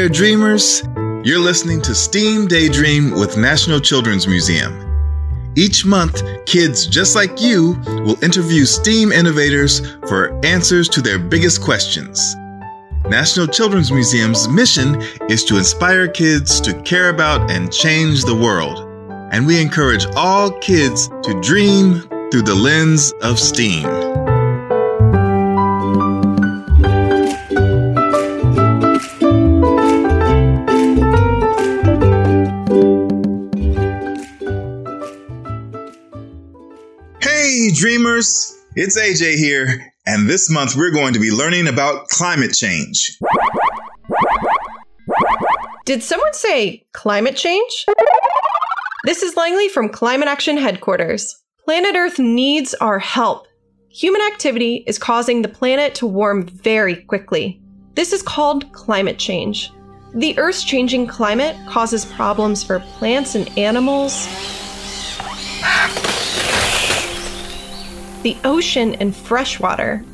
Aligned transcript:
there, 0.00 0.08
dreamers. 0.08 0.82
You're 1.26 1.40
listening 1.40 1.82
to 1.82 1.94
STEAM 1.94 2.46
Daydream 2.46 3.10
with 3.10 3.36
National 3.36 3.78
Children's 3.78 4.26
Museum. 4.26 4.72
Each 5.56 5.84
month, 5.84 6.22
kids 6.46 6.86
just 6.86 7.14
like 7.14 7.38
you 7.38 7.78
will 7.84 8.16
interview 8.24 8.64
STEAM 8.64 9.12
innovators 9.12 9.80
for 10.08 10.40
answers 10.42 10.88
to 10.88 11.02
their 11.02 11.18
biggest 11.18 11.60
questions. 11.60 12.34
National 13.10 13.46
Children's 13.46 13.92
Museum's 13.92 14.48
mission 14.48 14.98
is 15.28 15.44
to 15.44 15.58
inspire 15.58 16.08
kids 16.08 16.62
to 16.62 16.72
care 16.80 17.10
about 17.10 17.50
and 17.50 17.70
change 17.70 18.24
the 18.24 18.34
world. 18.34 18.78
And 19.34 19.46
we 19.46 19.60
encourage 19.60 20.06
all 20.16 20.50
kids 20.60 21.08
to 21.08 21.38
dream 21.42 22.00
through 22.30 22.42
the 22.48 22.54
lens 22.54 23.12
of 23.20 23.38
STEAM. 23.38 24.19
Dreamers! 38.20 38.58
It's 38.76 38.98
AJ 38.98 39.36
here, 39.36 39.92
and 40.06 40.28
this 40.28 40.50
month 40.50 40.76
we're 40.76 40.92
going 40.92 41.14
to 41.14 41.18
be 41.18 41.30
learning 41.30 41.66
about 41.68 42.08
climate 42.08 42.52
change. 42.52 43.18
Did 45.86 46.02
someone 46.02 46.34
say 46.34 46.84
climate 46.92 47.34
change? 47.34 47.86
This 49.04 49.22
is 49.22 49.36
Langley 49.36 49.70
from 49.70 49.88
Climate 49.88 50.28
Action 50.28 50.58
Headquarters. 50.58 51.34
Planet 51.64 51.96
Earth 51.96 52.18
needs 52.18 52.74
our 52.74 52.98
help. 52.98 53.46
Human 53.88 54.20
activity 54.20 54.84
is 54.86 54.98
causing 54.98 55.40
the 55.40 55.48
planet 55.48 55.94
to 55.94 56.06
warm 56.06 56.46
very 56.46 56.96
quickly. 56.96 57.58
This 57.94 58.12
is 58.12 58.20
called 58.20 58.70
climate 58.72 59.18
change. 59.18 59.72
The 60.14 60.38
Earth's 60.38 60.62
changing 60.62 61.06
climate 61.06 61.56
causes 61.66 62.04
problems 62.04 62.62
for 62.62 62.80
plants 62.80 63.34
and 63.34 63.48
animals, 63.58 64.26
the 68.22 68.36
ocean 68.44 68.94
and 68.96 69.14
freshwater, 69.14 70.04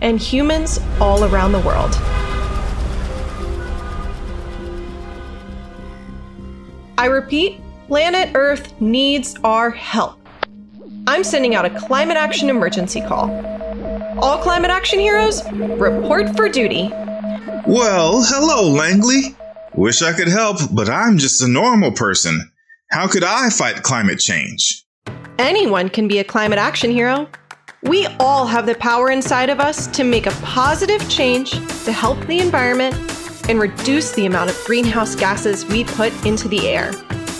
and 0.00 0.20
humans 0.20 0.80
all 1.00 1.24
around 1.24 1.52
the 1.52 1.60
world. 1.60 1.94
I 6.96 7.06
repeat, 7.06 7.60
planet 7.86 8.30
Earth 8.34 8.80
needs 8.80 9.36
our 9.44 9.70
help. 9.70 10.18
I'm 11.06 11.24
sending 11.24 11.54
out 11.54 11.64
a 11.64 11.70
climate 11.70 12.16
action 12.16 12.50
emergency 12.50 13.00
call. 13.00 13.30
All 14.20 14.38
climate 14.38 14.70
action 14.70 14.98
heroes, 14.98 15.42
report 15.52 16.36
for 16.36 16.48
duty. 16.48 16.90
Well, 17.66 18.22
hello, 18.24 18.68
Langley. 18.68 19.36
Wish 19.78 20.02
I 20.02 20.12
could 20.12 20.26
help, 20.26 20.58
but 20.72 20.90
I'm 20.90 21.18
just 21.18 21.40
a 21.40 21.46
normal 21.46 21.92
person. 21.92 22.50
How 22.90 23.06
could 23.06 23.22
I 23.22 23.48
fight 23.48 23.84
climate 23.84 24.18
change? 24.18 24.84
Anyone 25.38 25.88
can 25.88 26.08
be 26.08 26.18
a 26.18 26.24
climate 26.24 26.58
action 26.58 26.90
hero. 26.90 27.28
We 27.84 28.08
all 28.18 28.44
have 28.44 28.66
the 28.66 28.74
power 28.74 29.12
inside 29.12 29.50
of 29.50 29.60
us 29.60 29.86
to 29.96 30.02
make 30.02 30.26
a 30.26 30.32
positive 30.42 31.08
change 31.08 31.52
to 31.84 31.92
help 31.92 32.18
the 32.26 32.40
environment 32.40 32.96
and 33.48 33.60
reduce 33.60 34.10
the 34.10 34.26
amount 34.26 34.50
of 34.50 34.60
greenhouse 34.64 35.14
gases 35.14 35.64
we 35.66 35.84
put 35.84 36.12
into 36.26 36.48
the 36.48 36.66
air. 36.66 36.90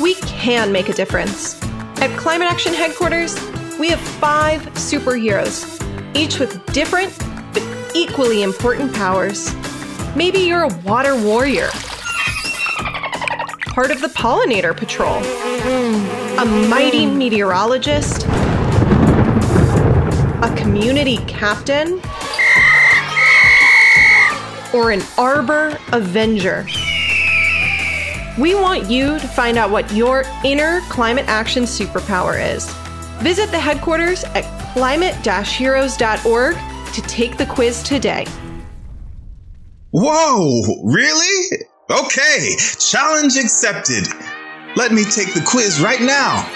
We 0.01 0.15
can 0.15 0.71
make 0.71 0.89
a 0.89 0.95
difference. 0.95 1.61
At 2.01 2.17
Climate 2.17 2.49
Action 2.49 2.73
Headquarters, 2.73 3.35
we 3.81 3.89
have 3.89 3.99
five 3.99 4.61
superheroes, 4.75 5.67
each 6.15 6.39
with 6.39 6.65
different 6.73 7.13
but 7.53 7.65
equally 7.97 8.45
important 8.45 8.95
powers. 8.95 9.53
Maybe 10.15 10.39
you're 10.39 10.63
a 10.63 10.75
water 10.85 11.21
warrior, 11.21 11.71
part 13.79 13.93
of 13.93 14.01
the 14.01 14.09
Pollinator 14.09 14.77
Patrol, 14.77 15.23
a 16.41 16.45
mighty 16.69 17.07
meteorologist, 17.07 18.27
a 20.43 20.53
community 20.57 21.19
captain, 21.29 22.01
or 24.75 24.91
an 24.91 25.01
Arbor 25.17 25.79
Avenger. 25.93 26.67
We 28.37 28.57
want 28.57 28.91
you 28.91 29.17
to 29.17 29.29
find 29.29 29.57
out 29.57 29.71
what 29.71 29.93
your 29.93 30.25
inner 30.45 30.81
climate 30.89 31.27
action 31.29 31.63
superpower 31.63 32.37
is. 32.57 32.69
Visit 33.23 33.53
the 33.53 33.61
headquarters 33.61 34.25
at 34.25 34.43
climate 34.73 35.15
heroes.org 35.47 36.57
to 36.57 37.03
take 37.03 37.37
the 37.37 37.47
quiz 37.47 37.85
today. 37.85 38.27
Whoa, 39.93 40.63
really? 40.83 41.68
Okay, 41.91 42.55
challenge 42.79 43.39
accepted. 43.39 44.07
Let 44.77 44.93
me 44.93 45.05
take 45.05 45.33
the 45.33 45.43
quiz 45.43 45.81
right 45.81 46.03
now. 46.03 46.47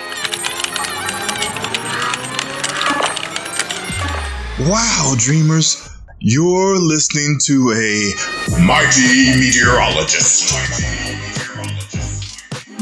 Wow, 4.68 5.14
dreamers, 5.16 5.88
you're 6.18 6.76
listening 6.76 7.38
to 7.46 7.72
a 7.72 8.60
mighty 8.60 9.32
meteorologist. 9.40 10.52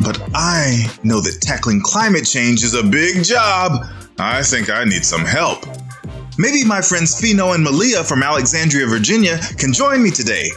But 0.02 0.20
I 0.34 0.92
know 1.04 1.20
that 1.20 1.38
tackling 1.40 1.80
climate 1.84 2.26
change 2.26 2.64
is 2.64 2.74
a 2.74 2.82
big 2.82 3.22
job. 3.22 3.86
I 4.18 4.42
think 4.42 4.70
I 4.70 4.82
need 4.82 5.04
some 5.04 5.24
help. 5.24 5.66
Maybe 6.36 6.64
my 6.64 6.80
friends 6.80 7.20
Fino 7.20 7.52
and 7.52 7.62
Malia 7.62 8.02
from 8.02 8.24
Alexandria, 8.24 8.88
Virginia 8.88 9.38
can 9.56 9.72
join 9.72 10.02
me 10.02 10.10
today. 10.10 10.50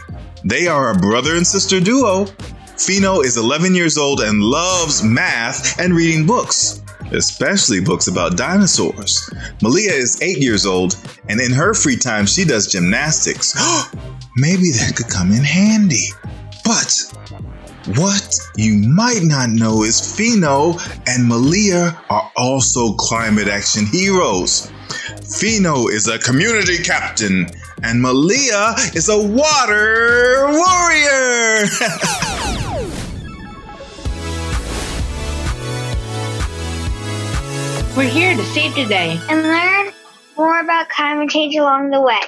They 0.45 0.67
are 0.67 0.91
a 0.91 0.97
brother 0.97 1.35
and 1.35 1.47
sister 1.47 1.79
duo. 1.79 2.25
Fino 2.77 3.21
is 3.21 3.37
11 3.37 3.75
years 3.75 3.97
old 3.97 4.19
and 4.19 4.41
loves 4.41 5.03
math 5.03 5.79
and 5.79 5.95
reading 5.95 6.25
books, 6.25 6.81
especially 7.11 7.79
books 7.79 8.07
about 8.07 8.35
dinosaurs. 8.35 9.29
Malia 9.61 9.93
is 9.93 10.21
8 10.21 10.39
years 10.39 10.65
old, 10.65 10.97
and 11.29 11.39
in 11.39 11.51
her 11.53 11.73
free 11.73 11.95
time, 11.95 12.25
she 12.25 12.43
does 12.43 12.67
gymnastics. 12.67 13.53
Maybe 14.35 14.71
that 14.71 14.95
could 14.97 15.09
come 15.09 15.31
in 15.31 15.43
handy. 15.43 16.09
But 16.65 16.93
what 17.95 18.35
you 18.57 18.75
might 18.75 19.23
not 19.23 19.49
know 19.49 19.83
is 19.83 20.15
Fino 20.15 20.77
and 21.07 21.25
Malia 21.25 21.97
are 22.09 22.31
also 22.35 22.93
climate 22.95 23.47
action 23.47 23.85
heroes. 23.85 24.71
Fino 25.39 25.87
is 25.87 26.07
a 26.07 26.19
community 26.19 26.77
captain, 26.83 27.47
and 27.83 28.01
Malia 28.01 28.73
is 28.95 29.09
a 29.09 29.17
water 29.17 30.47
warrior. 30.47 31.67
We're 37.95 38.09
here 38.09 38.35
to 38.35 38.43
save 38.45 38.73
today. 38.73 39.19
and 39.29 39.43
learn 39.43 39.93
more 40.35 40.59
about 40.59 40.89
climate 40.89 41.29
change 41.29 41.55
along 41.55 41.91
the 41.91 42.01
way. 42.01 42.19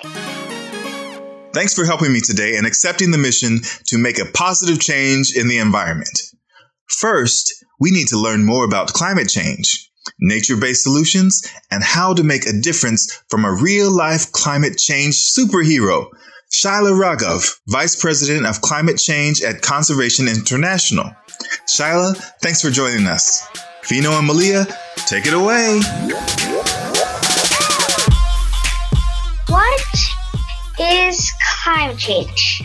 Thanks 1.54 1.74
for 1.74 1.86
helping 1.86 2.14
me 2.14 2.20
today 2.20 2.58
and 2.58 2.68
accepting 2.68 3.12
the 3.12 3.18
mission 3.18 3.62
to 3.86 3.98
make 3.98 4.20
a 4.20 4.26
positive 4.26 4.80
change 4.80 5.36
in 5.36 5.48
the 5.48 5.58
environment. 5.58 6.20
First, 6.88 7.66
we 7.80 7.92
need 7.92 8.10
to 8.10 8.18
learn 8.18 8.46
more 8.46 8.66
about 8.66 8.94
climate 8.94 9.30
change, 9.30 9.90
nature 10.20 10.58
based 10.58 10.84
solutions, 10.84 11.46
and 11.72 11.84
how 11.84 12.14
to 12.14 12.24
make 12.24 12.46
a 12.46 12.54
difference 12.54 13.22
from 13.30 13.46
a 13.46 13.54
real 13.54 13.92
life 13.92 14.32
climate 14.32 14.78
change 14.78 15.16
superhero. 15.16 16.08
Shyla 16.52 16.98
Raghav, 16.98 17.60
Vice 17.68 18.00
President 18.00 18.46
of 18.46 18.62
Climate 18.62 18.98
Change 18.98 19.42
at 19.42 19.62
Conservation 19.62 20.28
International. 20.28 21.12
Shyla, 21.68 22.16
thanks 22.42 22.62
for 22.62 22.70
joining 22.70 23.08
us. 23.08 23.48
Fino 23.82 24.12
and 24.12 24.28
Malia, 24.28 24.66
take 24.96 25.26
it 25.26 25.34
away. 25.34 25.82
What 29.48 29.82
is 30.80 31.32
climate 31.64 31.98
change? 31.98 32.64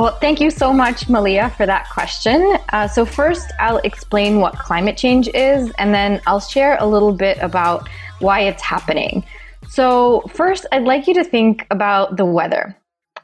Well, 0.00 0.16
thank 0.16 0.40
you 0.40 0.50
so 0.50 0.72
much, 0.72 1.10
Malia, 1.10 1.50
for 1.58 1.66
that 1.66 1.90
question. 1.90 2.56
Uh, 2.70 2.88
so, 2.88 3.04
first, 3.04 3.52
I'll 3.60 3.82
explain 3.84 4.40
what 4.40 4.58
climate 4.58 4.96
change 4.96 5.28
is, 5.34 5.70
and 5.72 5.92
then 5.92 6.22
I'll 6.26 6.40
share 6.40 6.78
a 6.80 6.86
little 6.86 7.12
bit 7.12 7.36
about 7.42 7.86
why 8.20 8.40
it's 8.40 8.62
happening. 8.62 9.26
So, 9.68 10.22
first, 10.32 10.64
I'd 10.72 10.84
like 10.84 11.06
you 11.06 11.12
to 11.12 11.22
think 11.22 11.66
about 11.70 12.16
the 12.16 12.24
weather. 12.24 12.74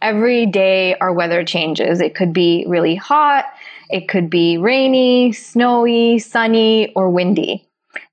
Every 0.03 0.45
day, 0.45 0.95
our 0.97 1.15
weather 1.15 1.45
changes. 1.45 2.03
It 2.03 2.15
could 2.15 2.35
be 2.35 2.67
really 2.69 2.95
hot, 2.95 3.47
it 3.89 4.07
could 4.07 4.29
be 4.29 4.59
rainy, 4.59 5.33
snowy, 5.33 6.19
sunny, 6.19 6.93
or 6.93 7.09
windy. 7.09 7.67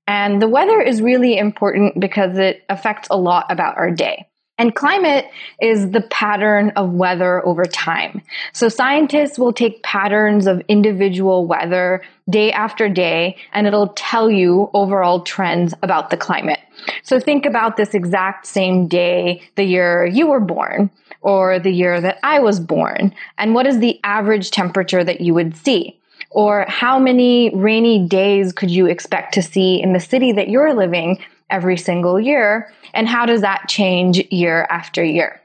And 0.06 0.40
the 0.40 0.48
weather 0.48 0.80
is 0.80 1.02
really 1.02 1.36
important 1.36 2.00
because 2.00 2.38
it 2.38 2.64
affects 2.70 3.08
a 3.10 3.18
lot 3.18 3.44
about 3.50 3.76
our 3.76 3.90
day. 3.90 4.26
And 4.56 4.72
climate 4.72 5.26
is 5.60 5.90
the 5.90 6.00
pattern 6.00 6.70
of 6.76 6.92
weather 6.92 7.44
over 7.44 7.64
time. 7.64 8.22
So 8.52 8.68
scientists 8.68 9.36
will 9.36 9.52
take 9.52 9.82
patterns 9.82 10.46
of 10.46 10.62
individual 10.68 11.44
weather 11.44 12.02
day 12.30 12.52
after 12.52 12.88
day, 12.88 13.36
and 13.52 13.66
it'll 13.66 13.88
tell 13.88 14.30
you 14.30 14.70
overall 14.72 15.22
trends 15.22 15.74
about 15.82 16.10
the 16.10 16.16
climate. 16.16 16.60
So 17.02 17.18
think 17.18 17.46
about 17.46 17.76
this 17.76 17.94
exact 17.94 18.46
same 18.46 18.86
day, 18.86 19.42
the 19.56 19.64
year 19.64 20.06
you 20.06 20.28
were 20.28 20.40
born, 20.40 20.90
or 21.20 21.58
the 21.58 21.72
year 21.72 22.00
that 22.00 22.18
I 22.22 22.38
was 22.38 22.60
born, 22.60 23.12
and 23.38 23.54
what 23.54 23.66
is 23.66 23.80
the 23.80 23.98
average 24.04 24.52
temperature 24.52 25.02
that 25.02 25.20
you 25.20 25.34
would 25.34 25.56
see? 25.56 25.98
Or 26.30 26.64
how 26.68 26.98
many 26.98 27.54
rainy 27.54 28.06
days 28.06 28.52
could 28.52 28.70
you 28.70 28.86
expect 28.86 29.34
to 29.34 29.42
see 29.42 29.80
in 29.80 29.92
the 29.92 30.00
city 30.00 30.32
that 30.32 30.48
you're 30.48 30.74
living 30.74 31.18
every 31.54 31.76
single 31.76 32.18
year? 32.18 32.72
And 32.92 33.08
how 33.08 33.24
does 33.24 33.40
that 33.42 33.68
change 33.68 34.20
year 34.30 34.66
after 34.68 35.04
year? 35.04 35.40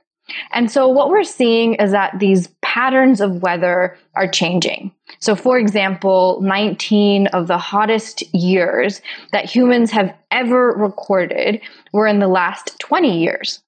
And 0.52 0.72
so 0.72 0.88
what 0.88 1.10
we're 1.10 1.24
seeing 1.24 1.76
is 1.76 1.92
that 1.92 2.20
these 2.20 2.48
patterns 2.62 3.22
of 3.22 3.42
weather 3.42 3.98
are 4.16 4.28
changing. 4.28 4.92
So 5.20 5.36
for 5.36 5.58
example, 5.58 6.40
19 6.42 7.28
of 7.28 7.48
the 7.48 7.58
hottest 7.58 8.24
years 8.34 9.02
that 9.32 9.46
humans 9.46 9.92
have 9.92 10.14
ever 10.32 10.74
recorded 10.78 11.62
were 11.94 12.08
in 12.08 12.20
the 12.20 12.28
last 12.28 12.78
20 12.80 13.20
years. 13.20 13.62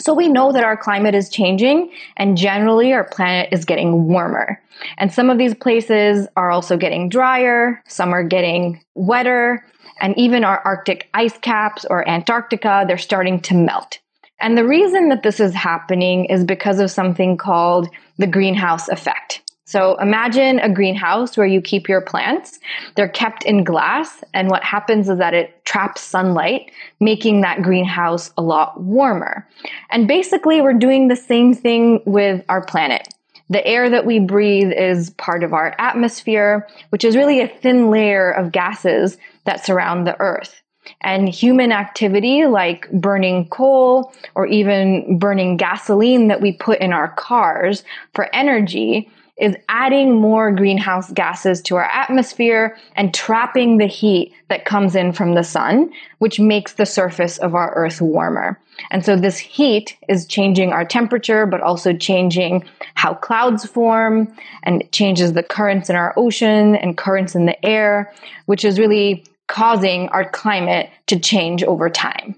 So 0.00 0.12
we 0.12 0.26
know 0.26 0.50
that 0.50 0.64
our 0.64 0.76
climate 0.76 1.14
is 1.14 1.28
changing 1.28 1.92
and 2.16 2.36
generally 2.36 2.92
our 2.92 3.04
planet 3.04 3.48
is 3.52 3.64
getting 3.64 4.08
warmer. 4.08 4.60
And 4.98 5.12
some 5.12 5.30
of 5.30 5.38
these 5.38 5.54
places 5.54 6.26
are 6.36 6.50
also 6.50 6.76
getting 6.76 7.08
drier, 7.08 7.80
some 7.86 8.12
are 8.12 8.24
getting 8.24 8.82
wetter, 8.94 9.64
and 10.00 10.16
even 10.18 10.44
our 10.44 10.60
Arctic 10.60 11.08
ice 11.14 11.36
caps 11.38 11.84
or 11.88 12.08
Antarctica, 12.08 12.84
they're 12.86 12.98
starting 12.98 13.40
to 13.40 13.54
melt. 13.54 13.98
And 14.40 14.58
the 14.58 14.66
reason 14.66 15.08
that 15.08 15.22
this 15.22 15.40
is 15.40 15.54
happening 15.54 16.26
is 16.26 16.44
because 16.44 16.80
of 16.80 16.90
something 16.90 17.36
called 17.36 17.88
the 18.18 18.26
greenhouse 18.26 18.88
effect. 18.88 19.40
So 19.66 19.98
imagine 19.98 20.58
a 20.58 20.68
greenhouse 20.68 21.36
where 21.36 21.46
you 21.46 21.62
keep 21.62 21.88
your 21.88 22.02
plants. 22.02 22.58
They're 22.96 23.08
kept 23.08 23.44
in 23.44 23.64
glass. 23.64 24.22
And 24.34 24.50
what 24.50 24.62
happens 24.62 25.08
is 25.08 25.18
that 25.18 25.32
it 25.32 25.64
traps 25.64 26.02
sunlight, 26.02 26.70
making 27.00 27.40
that 27.40 27.62
greenhouse 27.62 28.30
a 28.36 28.42
lot 28.42 28.80
warmer. 28.80 29.48
And 29.90 30.06
basically, 30.06 30.60
we're 30.60 30.74
doing 30.74 31.08
the 31.08 31.16
same 31.16 31.54
thing 31.54 32.02
with 32.04 32.44
our 32.48 32.62
planet. 32.62 33.08
The 33.50 33.66
air 33.66 33.90
that 33.90 34.06
we 34.06 34.20
breathe 34.20 34.72
is 34.72 35.10
part 35.10 35.44
of 35.44 35.52
our 35.52 35.74
atmosphere, 35.78 36.66
which 36.90 37.04
is 37.04 37.16
really 37.16 37.40
a 37.40 37.48
thin 37.48 37.90
layer 37.90 38.30
of 38.30 38.52
gases 38.52 39.18
that 39.44 39.64
surround 39.64 40.06
the 40.06 40.18
earth. 40.20 40.62
And 41.00 41.28
human 41.28 41.72
activity 41.72 42.44
like 42.46 42.90
burning 42.92 43.48
coal 43.48 44.12
or 44.34 44.46
even 44.46 45.18
burning 45.18 45.56
gasoline 45.56 46.28
that 46.28 46.42
we 46.42 46.52
put 46.52 46.80
in 46.80 46.92
our 46.92 47.08
cars 47.14 47.84
for 48.14 48.34
energy 48.34 49.10
is 49.36 49.56
adding 49.68 50.20
more 50.20 50.52
greenhouse 50.52 51.10
gases 51.10 51.60
to 51.62 51.76
our 51.76 51.84
atmosphere 51.86 52.76
and 52.94 53.12
trapping 53.12 53.78
the 53.78 53.86
heat 53.86 54.32
that 54.48 54.64
comes 54.64 54.94
in 54.94 55.12
from 55.12 55.34
the 55.34 55.42
sun, 55.42 55.92
which 56.18 56.38
makes 56.38 56.74
the 56.74 56.86
surface 56.86 57.38
of 57.38 57.54
our 57.54 57.74
earth 57.74 58.00
warmer. 58.00 58.58
And 58.90 59.04
so 59.04 59.16
this 59.16 59.38
heat 59.38 59.96
is 60.08 60.26
changing 60.26 60.72
our 60.72 60.84
temperature, 60.84 61.46
but 61.46 61.60
also 61.60 61.92
changing 61.92 62.64
how 62.94 63.14
clouds 63.14 63.66
form 63.66 64.32
and 64.62 64.84
changes 64.92 65.32
the 65.32 65.42
currents 65.42 65.90
in 65.90 65.96
our 65.96 66.14
ocean 66.16 66.76
and 66.76 66.96
currents 66.96 67.34
in 67.34 67.46
the 67.46 67.64
air, 67.66 68.12
which 68.46 68.64
is 68.64 68.78
really 68.78 69.24
causing 69.48 70.08
our 70.10 70.28
climate 70.30 70.90
to 71.06 71.18
change 71.18 71.62
over 71.64 71.90
time. 71.90 72.36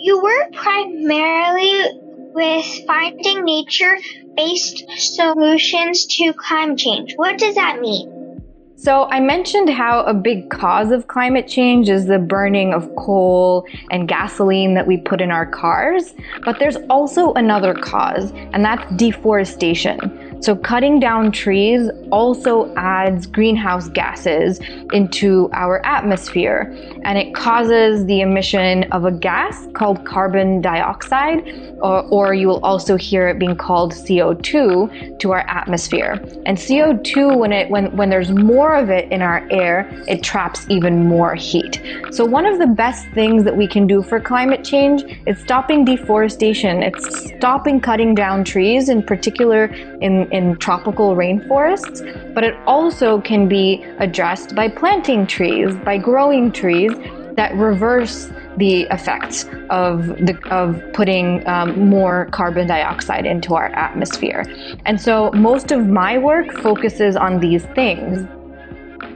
You 0.00 0.22
work 0.22 0.52
primarily 0.52 2.03
with 2.34 2.86
finding 2.86 3.44
nature 3.44 3.96
based 4.36 4.84
solutions 4.96 6.06
to 6.06 6.32
climate 6.34 6.78
change. 6.78 7.14
What 7.16 7.38
does 7.38 7.54
that 7.54 7.80
mean? 7.80 8.42
So, 8.76 9.04
I 9.04 9.20
mentioned 9.20 9.70
how 9.70 10.02
a 10.02 10.12
big 10.12 10.50
cause 10.50 10.90
of 10.90 11.06
climate 11.06 11.48
change 11.48 11.88
is 11.88 12.04
the 12.04 12.18
burning 12.18 12.74
of 12.74 12.94
coal 12.96 13.66
and 13.90 14.06
gasoline 14.06 14.74
that 14.74 14.86
we 14.86 14.98
put 14.98 15.22
in 15.22 15.30
our 15.30 15.46
cars. 15.46 16.12
But 16.44 16.58
there's 16.58 16.76
also 16.90 17.32
another 17.34 17.72
cause, 17.72 18.32
and 18.52 18.62
that's 18.64 18.84
deforestation. 18.96 20.33
So, 20.44 20.54
cutting 20.54 21.00
down 21.00 21.32
trees 21.32 21.88
also 22.12 22.70
adds 22.74 23.26
greenhouse 23.26 23.88
gases 23.88 24.60
into 24.92 25.48
our 25.54 25.80
atmosphere, 25.86 26.70
and 27.02 27.16
it 27.16 27.34
causes 27.34 28.04
the 28.04 28.20
emission 28.20 28.84
of 28.92 29.06
a 29.06 29.10
gas 29.10 29.66
called 29.72 30.04
carbon 30.04 30.60
dioxide, 30.60 31.78
or, 31.80 32.02
or 32.08 32.34
you 32.34 32.48
will 32.48 32.62
also 32.62 32.98
hear 32.98 33.26
it 33.28 33.38
being 33.38 33.56
called 33.56 33.94
CO2 33.94 35.18
to 35.18 35.32
our 35.32 35.48
atmosphere. 35.48 36.20
And 36.44 36.58
CO2, 36.58 37.38
when 37.38 37.50
it 37.50 37.70
when 37.70 37.96
when 37.96 38.10
there's 38.10 38.30
more 38.30 38.74
of 38.74 38.90
it 38.90 39.10
in 39.10 39.22
our 39.22 39.48
air, 39.50 39.88
it 40.06 40.22
traps 40.22 40.66
even 40.68 41.08
more 41.08 41.34
heat. 41.34 41.80
So, 42.10 42.22
one 42.26 42.44
of 42.44 42.58
the 42.58 42.66
best 42.66 43.08
things 43.14 43.44
that 43.44 43.56
we 43.56 43.66
can 43.66 43.86
do 43.86 44.02
for 44.02 44.20
climate 44.20 44.62
change 44.62 45.04
is 45.26 45.38
stopping 45.38 45.86
deforestation. 45.86 46.82
It's 46.82 47.32
stopping 47.38 47.80
cutting 47.80 48.14
down 48.14 48.44
trees, 48.44 48.90
in 48.90 49.02
particular 49.02 49.64
in 50.02 50.33
in 50.34 50.56
tropical 50.56 51.14
rainforests, 51.14 52.02
but 52.34 52.42
it 52.42 52.54
also 52.66 53.20
can 53.20 53.48
be 53.48 53.84
addressed 53.98 54.54
by 54.54 54.68
planting 54.68 55.26
trees, 55.26 55.74
by 55.76 55.96
growing 55.96 56.50
trees 56.50 56.90
that 57.36 57.54
reverse 57.54 58.30
the 58.56 58.82
effects 58.90 59.44
of 59.70 60.06
the 60.26 60.36
of 60.50 60.80
putting 60.92 61.46
um, 61.48 61.88
more 61.88 62.26
carbon 62.32 62.66
dioxide 62.66 63.26
into 63.26 63.54
our 63.54 63.66
atmosphere. 63.66 64.44
And 64.84 65.00
so 65.00 65.30
most 65.32 65.70
of 65.70 65.86
my 65.86 66.18
work 66.18 66.52
focuses 66.62 67.16
on 67.16 67.40
these 67.40 67.64
things. 67.78 68.26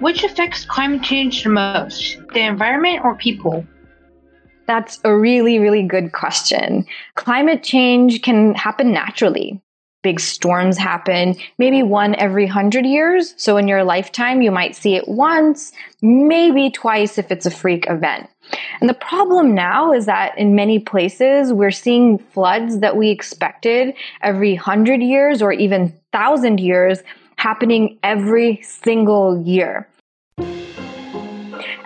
Which 0.01 0.23
affects 0.23 0.65
climate 0.65 1.03
change 1.03 1.43
the 1.43 1.51
most, 1.51 2.19
the 2.33 2.41
environment 2.41 3.01
or 3.03 3.17
people? 3.17 3.67
That's 4.69 5.01
a 5.03 5.17
really, 5.17 5.59
really 5.59 5.83
good 5.83 6.13
question. 6.13 6.87
Climate 7.17 7.65
change 7.65 8.23
can 8.23 8.55
happen 8.55 8.93
naturally 8.93 9.61
big 10.03 10.21
storms 10.21 10.79
happen, 10.79 11.35
maybe 11.59 11.83
one 11.83 12.15
every 12.17 12.47
hundred 12.47 12.87
years. 12.87 13.35
So 13.37 13.57
in 13.57 13.67
your 13.67 13.83
lifetime, 13.83 14.43
you 14.43 14.51
might 14.51 14.77
see 14.77 14.95
it 14.95 15.09
once, 15.09 15.73
maybe 16.03 16.71
twice 16.71 17.19
if 17.19 17.31
it's 17.31 17.47
a 17.47 17.51
freak 17.51 17.89
event. 17.89 18.29
And 18.81 18.89
the 18.89 18.95
problem 18.95 19.55
now 19.55 19.93
is 19.93 20.07
that 20.07 20.39
in 20.39 20.55
many 20.55 20.79
places, 20.79 21.53
we're 21.53 21.71
seeing 21.71 22.19
floods 22.19 22.79
that 22.79 22.97
we 22.97 23.11
expected 23.11 23.95
every 24.23 24.55
hundred 24.55 25.03
years 25.03 25.43
or 25.43 25.53
even 25.53 25.93
thousand 26.13 26.61
years 26.61 27.01
happening 27.37 27.99
every 28.03 28.61
single 28.63 29.43
year. 29.43 29.88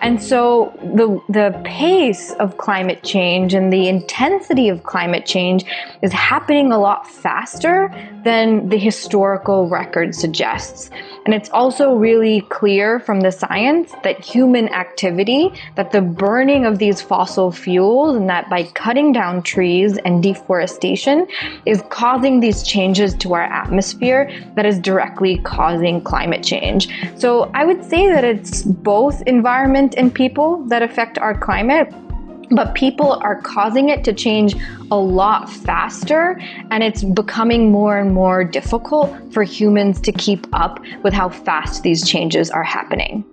And 0.03 0.21
so 0.21 0.73
the, 0.81 1.21
the 1.29 1.57
pace 1.63 2.33
of 2.33 2.57
climate 2.57 3.03
change 3.03 3.53
and 3.53 3.71
the 3.71 3.87
intensity 3.87 4.67
of 4.67 4.83
climate 4.83 5.25
change 5.25 5.63
is 6.01 6.11
happening 6.11 6.73
a 6.73 6.77
lot 6.77 7.09
faster 7.09 7.89
than 8.25 8.67
the 8.67 8.77
historical 8.77 9.69
record 9.69 10.13
suggests. 10.13 10.89
And 11.25 11.33
it's 11.33 11.49
also 11.51 11.93
really 11.93 12.41
clear 12.49 12.99
from 12.99 13.21
the 13.21 13.31
science 13.31 13.93
that 14.03 14.19
human 14.19 14.67
activity, 14.69 15.53
that 15.75 15.93
the 15.93 16.01
burning 16.01 16.65
of 16.65 16.79
these 16.79 17.01
fossil 17.01 17.49
fuels 17.49 18.17
and 18.17 18.29
that 18.29 18.49
by 18.49 18.63
cutting 18.63 19.13
down 19.13 19.41
trees 19.41 19.97
and 19.99 20.21
deforestation 20.21 21.27
is 21.65 21.81
causing 21.89 22.41
these 22.41 22.61
changes 22.63 23.13
to 23.15 23.33
our 23.35 23.43
atmosphere 23.43 24.29
that 24.55 24.65
is 24.65 24.79
directly 24.79 25.37
causing 25.39 26.01
climate 26.01 26.43
change. 26.43 26.89
So 27.17 27.49
I 27.53 27.63
would 27.63 27.85
say 27.85 28.09
that 28.09 28.25
it's 28.25 28.63
both 28.63 29.21
and 29.93 30.13
people 30.13 30.63
that 30.65 30.81
affect 30.81 31.17
our 31.17 31.37
climate 31.37 31.93
but 32.51 32.75
people 32.75 33.13
are 33.13 33.41
causing 33.41 33.89
it 33.89 34.03
to 34.03 34.13
change 34.13 34.55
a 34.91 34.95
lot 34.95 35.49
faster 35.49 36.39
and 36.71 36.83
it's 36.83 37.03
becoming 37.03 37.71
more 37.71 37.97
and 37.97 38.13
more 38.13 38.43
difficult 38.43 39.11
for 39.33 39.43
humans 39.43 39.99
to 40.01 40.11
keep 40.11 40.45
up 40.53 40.79
with 41.03 41.13
how 41.13 41.29
fast 41.29 41.83
these 41.83 42.07
changes 42.07 42.49
are 42.51 42.63
happening. 42.63 43.23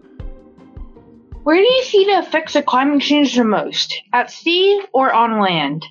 Where 1.43 1.57
do 1.57 1.62
you 1.62 1.85
see 1.85 2.05
the 2.05 2.19
effects 2.19 2.55
of 2.55 2.67
climate 2.67 3.02
change 3.02 3.35
the 3.35 3.45
most? 3.45 3.95
At 4.12 4.31
sea 4.31 4.83
or 4.93 5.12
on 5.12 5.40
land? 5.40 5.85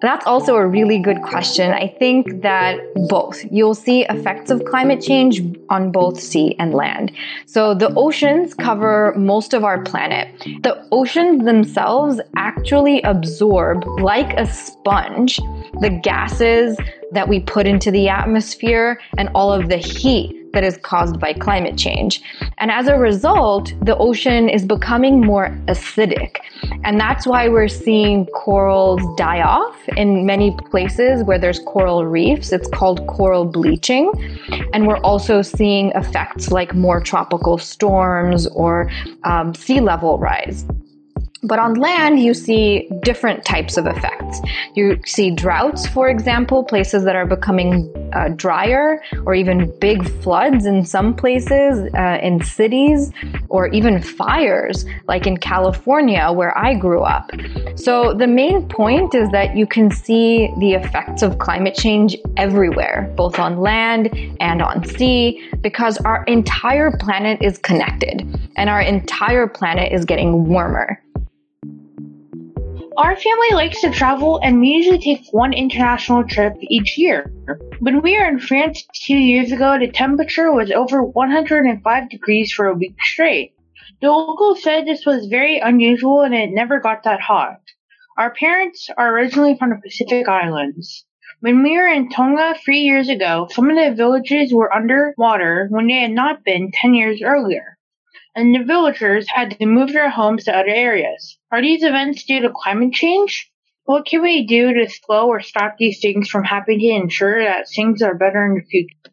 That's 0.00 0.26
also 0.26 0.56
a 0.56 0.66
really 0.66 0.98
good 0.98 1.22
question. 1.22 1.72
I 1.72 1.88
think 1.88 2.42
that 2.42 2.78
both. 3.08 3.44
You'll 3.50 3.74
see 3.74 4.04
effects 4.06 4.50
of 4.50 4.64
climate 4.64 5.02
change 5.02 5.42
on 5.68 5.92
both 5.92 6.18
sea 6.20 6.56
and 6.58 6.72
land. 6.72 7.12
So 7.46 7.74
the 7.74 7.92
oceans 7.94 8.54
cover 8.54 9.14
most 9.16 9.52
of 9.52 9.62
our 9.62 9.82
planet. 9.82 10.28
The 10.62 10.86
oceans 10.90 11.44
themselves 11.44 12.20
actually 12.36 13.02
absorb, 13.02 13.84
like 14.00 14.32
a 14.38 14.46
sponge, 14.46 15.36
the 15.80 16.00
gases 16.02 16.78
that 17.12 17.28
we 17.28 17.40
put 17.40 17.66
into 17.66 17.90
the 17.90 18.08
atmosphere 18.08 19.00
and 19.18 19.28
all 19.34 19.52
of 19.52 19.68
the 19.68 19.76
heat 19.76 20.39
that 20.52 20.64
is 20.64 20.78
caused 20.78 21.20
by 21.20 21.32
climate 21.32 21.76
change. 21.76 22.22
And 22.58 22.70
as 22.70 22.88
a 22.88 22.96
result, 22.96 23.72
the 23.82 23.96
ocean 23.96 24.48
is 24.48 24.64
becoming 24.64 25.20
more 25.20 25.48
acidic. 25.66 26.36
And 26.84 26.98
that's 26.98 27.26
why 27.26 27.48
we're 27.48 27.68
seeing 27.68 28.26
corals 28.26 29.00
die 29.16 29.42
off 29.42 29.76
in 29.96 30.26
many 30.26 30.56
places 30.70 31.22
where 31.24 31.38
there's 31.38 31.58
coral 31.60 32.06
reefs. 32.06 32.52
It's 32.52 32.68
called 32.68 33.06
coral 33.06 33.44
bleaching. 33.44 34.12
And 34.72 34.86
we're 34.86 34.98
also 34.98 35.42
seeing 35.42 35.90
effects 35.90 36.50
like 36.50 36.74
more 36.74 37.00
tropical 37.00 37.58
storms 37.58 38.46
or 38.48 38.90
um, 39.24 39.54
sea 39.54 39.80
level 39.80 40.18
rise. 40.18 40.64
But 41.42 41.58
on 41.58 41.74
land, 41.74 42.20
you 42.20 42.34
see 42.34 42.88
different 43.02 43.44
types 43.44 43.78
of 43.78 43.86
effects. 43.86 44.40
You 44.74 45.00
see 45.06 45.30
droughts, 45.30 45.86
for 45.86 46.08
example, 46.08 46.64
places 46.64 47.04
that 47.04 47.16
are 47.16 47.26
becoming 47.26 47.90
uh, 48.12 48.28
drier, 48.36 49.02
or 49.24 49.34
even 49.34 49.72
big 49.78 50.06
floods 50.22 50.66
in 50.66 50.84
some 50.84 51.14
places, 51.14 51.92
uh, 51.94 52.18
in 52.22 52.42
cities, 52.42 53.10
or 53.48 53.68
even 53.68 54.02
fires, 54.02 54.84
like 55.08 55.26
in 55.26 55.38
California, 55.38 56.30
where 56.30 56.56
I 56.58 56.74
grew 56.74 57.00
up. 57.02 57.30
So 57.74 58.12
the 58.12 58.26
main 58.26 58.68
point 58.68 59.14
is 59.14 59.30
that 59.30 59.56
you 59.56 59.66
can 59.66 59.90
see 59.90 60.52
the 60.58 60.74
effects 60.74 61.22
of 61.22 61.38
climate 61.38 61.74
change 61.74 62.16
everywhere, 62.36 63.12
both 63.16 63.38
on 63.38 63.60
land 63.60 64.10
and 64.40 64.60
on 64.60 64.84
sea, 64.84 65.42
because 65.62 65.96
our 65.98 66.24
entire 66.24 66.90
planet 66.98 67.40
is 67.40 67.56
connected 67.58 68.26
and 68.56 68.68
our 68.68 68.82
entire 68.82 69.46
planet 69.46 69.92
is 69.92 70.04
getting 70.04 70.46
warmer. 70.46 71.00
Our 73.00 73.16
family 73.16 73.48
likes 73.54 73.80
to 73.80 73.90
travel 73.90 74.38
and 74.42 74.60
we 74.60 74.68
usually 74.68 74.98
take 74.98 75.32
one 75.32 75.54
international 75.54 76.22
trip 76.24 76.52
each 76.60 76.98
year. 76.98 77.32
When 77.78 78.02
we 78.02 78.12
were 78.12 78.28
in 78.28 78.38
France 78.38 78.86
two 78.92 79.16
years 79.16 79.52
ago, 79.52 79.78
the 79.78 79.90
temperature 79.90 80.52
was 80.52 80.70
over 80.70 81.02
105 81.02 82.10
degrees 82.10 82.52
for 82.52 82.66
a 82.66 82.74
week 82.74 82.96
straight. 83.00 83.54
The 84.02 84.10
locals 84.10 84.62
said 84.62 84.84
this 84.84 85.06
was 85.06 85.28
very 85.28 85.60
unusual 85.60 86.20
and 86.20 86.34
it 86.34 86.50
never 86.50 86.78
got 86.78 87.04
that 87.04 87.22
hot. 87.22 87.62
Our 88.18 88.34
parents 88.34 88.90
are 88.94 89.16
originally 89.16 89.56
from 89.56 89.70
the 89.70 89.80
Pacific 89.82 90.28
Islands. 90.28 91.06
When 91.40 91.62
we 91.62 91.78
were 91.78 91.88
in 91.88 92.10
Tonga 92.10 92.54
three 92.62 92.80
years 92.80 93.08
ago, 93.08 93.48
some 93.50 93.70
of 93.70 93.76
the 93.76 93.94
villages 93.96 94.52
were 94.52 94.74
under 94.74 95.14
water 95.16 95.68
when 95.70 95.86
they 95.86 96.02
had 96.02 96.10
not 96.10 96.44
been 96.44 96.70
10 96.70 96.92
years 96.92 97.22
earlier 97.24 97.78
and 98.34 98.54
the 98.54 98.64
villagers 98.64 99.28
had 99.28 99.58
to 99.58 99.66
move 99.66 99.92
their 99.92 100.10
homes 100.10 100.44
to 100.44 100.56
other 100.56 100.68
areas. 100.68 101.38
Are 101.50 101.60
these 101.60 101.82
events 101.82 102.24
due 102.24 102.40
to 102.40 102.52
climate 102.54 102.92
change? 102.92 103.50
What 103.84 104.06
can 104.06 104.22
we 104.22 104.46
do 104.46 104.72
to 104.74 104.88
slow 104.88 105.28
or 105.28 105.40
stop 105.40 105.76
these 105.78 106.00
things 106.00 106.28
from 106.28 106.44
happening 106.44 106.80
to 106.80 107.02
ensure 107.02 107.42
that 107.44 107.68
things 107.68 108.02
are 108.02 108.14
better 108.14 108.44
in 108.44 108.54
the 108.54 108.62
future? 108.62 109.12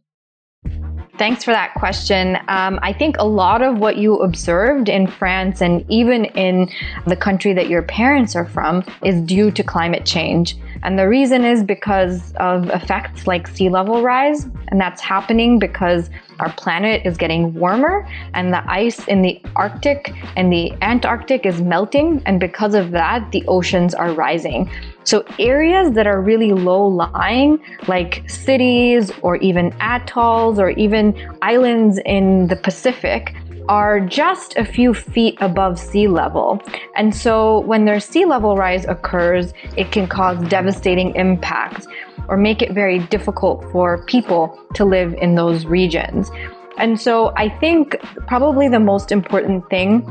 Thanks 1.18 1.44
for 1.44 1.52
that 1.52 1.74
question. 1.74 2.38
Um, 2.48 2.78
I 2.84 2.94
think 2.94 3.16
a 3.18 3.26
lot 3.26 3.64
of 3.64 3.80
what 3.80 3.98
you 3.98 4.18
observed 4.18 4.88
in 4.88 5.08
France 5.08 5.62
and 5.62 5.84
even 5.90 6.26
in 6.26 6.70
the 7.08 7.16
country 7.16 7.54
that 7.54 7.70
your 7.70 7.82
parents 7.82 8.36
are 8.36 8.46
from 8.46 8.84
is 9.04 9.20
due 9.22 9.50
to 9.50 9.64
climate 9.64 10.06
change. 10.06 10.56
And 10.84 11.00
the 11.00 11.08
reason 11.08 11.44
is 11.44 11.64
because 11.64 12.34
of 12.36 12.70
effects 12.70 13.26
like 13.26 13.48
sea 13.48 13.68
level 13.68 14.04
rise. 14.04 14.48
And 14.68 14.80
that's 14.80 15.02
happening 15.02 15.58
because 15.58 16.12
our 16.40 16.52
planet 16.54 17.02
is 17.04 17.18
getting 17.18 17.56
warmer 17.56 18.08
and 18.36 18.54
the 18.54 18.70
ice 18.70 19.08
in 19.08 19.24
the 19.24 19.42
Arctic 19.56 20.14
and 20.36 20.54
the 20.54 20.72
Antarctic 20.84 21.48
is 21.48 21.62
melting. 21.62 22.22
And 22.28 22.40
because 22.40 22.76
of 22.76 22.92
that, 22.92 23.32
the 23.32 23.44
oceans 23.48 23.96
are 23.96 24.12
rising. 24.12 24.70
So 25.08 25.24
areas 25.40 25.94
that 25.94 26.06
are 26.06 26.20
really 26.20 26.52
low 26.52 26.86
lying, 26.86 27.64
like 27.88 28.30
cities 28.30 29.10
or 29.22 29.38
even 29.38 29.74
atolls 29.80 30.60
or 30.60 30.72
even 30.72 31.16
islands 31.42 31.98
in 32.06 32.48
the 32.48 32.58
Pacific, 32.58 33.34
are 33.70 34.02
just 34.02 34.58
a 34.58 34.66
few 34.66 34.94
feet 34.94 35.38
above 35.40 35.80
sea 35.80 36.10
level. 36.10 36.62
And 36.98 37.16
so 37.16 37.62
when 37.62 37.86
their 37.86 38.02
sea 38.02 38.26
level 38.26 38.58
rise 38.58 38.84
occurs, 38.84 39.54
it 39.78 39.94
can 39.94 40.08
cause 40.08 40.46
devastating 40.50 41.16
impacts 41.16 41.88
or 42.28 42.36
make 42.36 42.62
it 42.62 42.74
very 42.74 43.00
difficult 43.00 43.64
for 43.72 44.04
people 44.08 44.60
to 44.74 44.84
live 44.84 45.14
in 45.22 45.36
those 45.36 45.66
regions. 45.66 46.30
And 46.77 47.00
so 47.00 47.34
I 47.36 47.50
think 47.50 47.96
probably 48.27 48.67
the 48.67 48.79
most 48.79 49.12
important 49.12 49.67
thing 49.69 50.05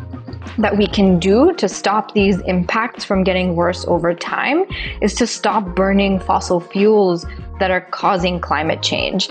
that 0.59 0.77
we 0.77 0.87
can 0.87 1.19
do 1.19 1.53
to 1.55 1.69
stop 1.69 2.15
these 2.15 2.41
impacts 2.43 3.05
from 3.05 3.25
getting 3.25 3.57
worse 3.57 3.85
over 3.87 4.15
time 4.15 4.65
is 5.01 5.15
to 5.15 5.27
stop 5.27 5.75
burning 5.75 6.19
fossil 6.19 6.61
fuels 6.61 7.27
that 7.61 7.71
are 7.71 7.81
causing 7.81 8.41
climate 8.41 8.83
change. 8.83 9.29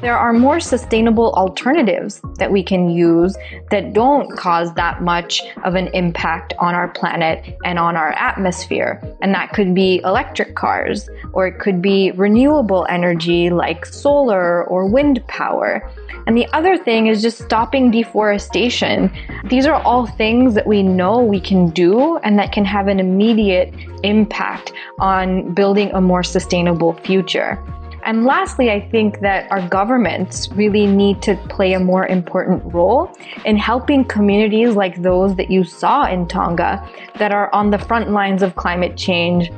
There 0.00 0.18
are 0.18 0.32
more 0.32 0.58
sustainable 0.58 1.32
alternatives 1.34 2.20
that 2.38 2.50
we 2.50 2.64
can 2.64 2.90
use 2.90 3.36
that 3.70 3.92
don't 3.92 4.36
cause 4.36 4.74
that 4.74 5.00
much 5.00 5.40
of 5.62 5.76
an 5.76 5.88
impact 5.94 6.54
on 6.58 6.74
our 6.74 6.88
planet 6.88 7.56
and 7.64 7.78
on 7.78 7.96
our 7.96 8.10
atmosphere. 8.10 9.00
And 9.22 9.32
that 9.34 9.52
could 9.52 9.76
be 9.76 10.00
electric 10.02 10.56
cars, 10.56 11.08
or 11.32 11.46
it 11.46 11.60
could 11.60 11.80
be 11.80 12.10
renewable 12.12 12.84
energy 12.88 13.50
like 13.50 13.86
solar 13.86 14.64
or 14.64 14.86
wind 14.86 15.24
power. 15.28 15.88
And 16.26 16.36
the 16.36 16.46
other 16.52 16.76
thing 16.76 17.08
is 17.08 17.20
just 17.22 17.38
stopping 17.38 17.90
deforestation. 17.90 19.10
These 19.44 19.66
are 19.66 19.82
all 19.82 20.06
things 20.06 20.54
that 20.54 20.66
we 20.66 20.82
know 20.82 21.20
we 21.20 21.40
can 21.40 21.70
do 21.70 22.18
and 22.18 22.38
that 22.38 22.52
can 22.52 22.64
have 22.64 22.88
an 22.88 23.00
immediate 23.00 23.74
impact 24.04 24.72
on 24.98 25.52
building 25.52 25.90
a 25.92 26.00
more 26.00 26.22
sustainable 26.22 26.92
future. 26.94 27.62
And 28.04 28.24
lastly, 28.24 28.70
I 28.70 28.80
think 28.90 29.20
that 29.20 29.50
our 29.52 29.66
governments 29.68 30.48
really 30.52 30.86
need 30.86 31.22
to 31.22 31.36
play 31.48 31.72
a 31.74 31.80
more 31.80 32.06
important 32.06 32.74
role 32.74 33.12
in 33.44 33.56
helping 33.56 34.04
communities 34.04 34.74
like 34.74 35.02
those 35.02 35.36
that 35.36 35.50
you 35.50 35.62
saw 35.62 36.06
in 36.06 36.26
Tonga 36.26 36.88
that 37.16 37.32
are 37.32 37.52
on 37.54 37.70
the 37.70 37.78
front 37.78 38.10
lines 38.10 38.42
of 38.42 38.56
climate 38.56 38.96
change, 38.96 39.52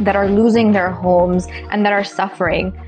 that 0.00 0.14
are 0.14 0.28
losing 0.28 0.72
their 0.72 0.90
homes, 0.90 1.46
and 1.70 1.84
that 1.86 1.92
are 1.92 2.04
suffering. 2.04 2.78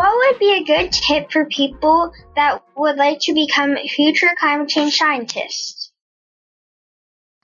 What 0.00 0.16
would 0.16 0.38
be 0.38 0.54
a 0.54 0.64
good 0.64 0.92
tip 0.92 1.30
for 1.30 1.44
people 1.44 2.10
that 2.34 2.62
would 2.74 2.96
like 2.96 3.18
to 3.24 3.34
become 3.34 3.76
future 3.76 4.30
climate 4.38 4.70
change 4.70 4.96
scientists? 4.96 5.92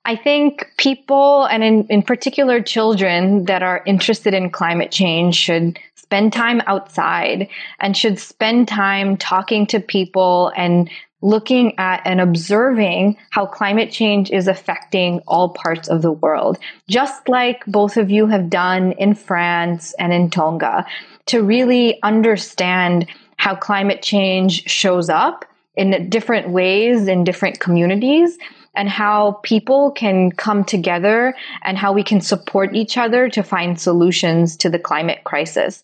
I 0.07 0.17
think 0.17 0.67
people, 0.79 1.45
and 1.45 1.63
in, 1.63 1.87
in 1.89 2.01
particular 2.01 2.63
children 2.63 3.45
that 3.45 3.63
are 3.63 3.83
interested 3.85 4.33
in 4.33 4.49
climate 4.49 4.91
change, 4.91 5.35
should 5.35 5.79
spend 5.97 6.33
time 6.33 6.63
outside 6.67 7.49
and 7.79 7.95
should 7.95 8.19
spend 8.19 8.69
time 8.69 9.19
talking 9.19 9.67
to 9.67 9.79
people 9.79 10.51
and 10.57 10.89
looking 11.27 11.77
at 11.79 12.01
and 12.05 12.21
observing 12.21 13.17
how 13.31 13.45
climate 13.45 13.91
change 13.91 14.31
is 14.31 14.47
affecting 14.47 15.21
all 15.27 15.49
parts 15.49 15.89
of 15.89 16.01
the 16.01 16.13
world, 16.13 16.57
just 16.89 17.29
like 17.29 17.65
both 17.67 17.97
of 17.97 18.11
you 18.11 18.27
have 18.29 18.49
done 18.49 18.93
in 18.93 19.15
France 19.15 19.93
and 19.99 20.13
in 20.13 20.31
Tonga, 20.31 20.87
to 21.27 21.43
really 21.43 22.01
understand 22.03 23.09
how 23.39 23.57
climate 23.57 24.03
change 24.03 24.71
shows 24.71 25.11
up 25.11 25.45
in 25.75 26.09
different 26.09 26.49
ways 26.49 27.09
in 27.09 27.25
different 27.25 27.59
communities 27.59 28.39
and 28.75 28.89
how 28.89 29.41
people 29.43 29.91
can 29.91 30.31
come 30.31 30.65
together 30.65 31.35
and 31.63 31.77
how 31.77 31.93
we 31.93 32.05
can 32.05 32.21
support 32.21 32.75
each 32.75 32.97
other 32.97 33.29
to 33.29 33.43
find 33.43 33.81
solutions 33.81 34.57
to 34.57 34.71
the 34.71 34.79
climate 34.79 35.25
crisis. 35.25 35.83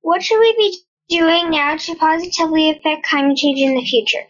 What 0.00 0.22
should 0.22 0.40
we 0.40 0.54
be 0.56 1.18
doing 1.18 1.50
now 1.50 1.76
to 1.76 1.94
positively 1.96 2.70
affect 2.70 3.06
climate 3.06 3.36
change 3.36 3.60
in 3.60 3.74
the 3.74 3.84
future? 3.84 4.24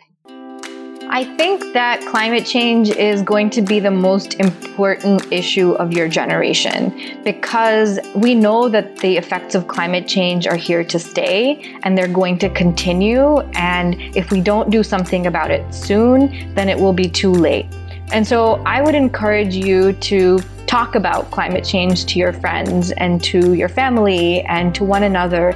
I 1.11 1.25
think 1.37 1.75
that 1.75 2.01
climate 2.11 2.47
change 2.47 2.91
is 2.91 3.23
going 3.23 3.51
to 3.51 3.63
be 3.63 3.79
the 3.79 3.91
most 3.91 4.35
important 4.41 5.33
issue 5.33 5.73
of 5.73 5.93
your 5.93 6.09
generation 6.09 7.21
because 7.23 8.01
we 8.15 8.35
know 8.35 8.69
that 8.69 8.97
the 8.97 9.17
effects 9.17 9.55
of 9.55 9.69
climate 9.69 10.09
change 10.09 10.47
are 10.47 10.57
here 10.57 10.83
to 10.85 10.99
stay 10.99 11.79
and 11.83 11.97
they're 11.97 12.09
going 12.09 12.39
to 12.39 12.49
continue. 12.49 13.41
And 13.55 14.01
if 14.17 14.31
we 14.31 14.41
don't 14.41 14.71
do 14.71 14.83
something 14.83 15.27
about 15.27 15.51
it 15.51 15.73
soon, 15.75 16.55
then 16.55 16.69
it 16.69 16.79
will 16.79 16.95
be 16.95 17.09
too 17.09 17.33
late. 17.33 17.67
And 18.13 18.27
so 18.27 18.63
I 18.65 18.81
would 18.83 18.95
encourage 18.95 19.55
you 19.55 19.93
to 19.93 20.39
talk 20.75 20.97
about 20.97 21.31
climate 21.31 21.63
change 21.63 22.05
to 22.05 22.19
your 22.19 22.33
friends 22.33 22.91
and 22.97 23.23
to 23.23 23.55
your 23.55 23.69
family 23.69 24.41
and 24.47 24.75
to 24.75 24.83
one 24.83 25.05
another 25.05 25.51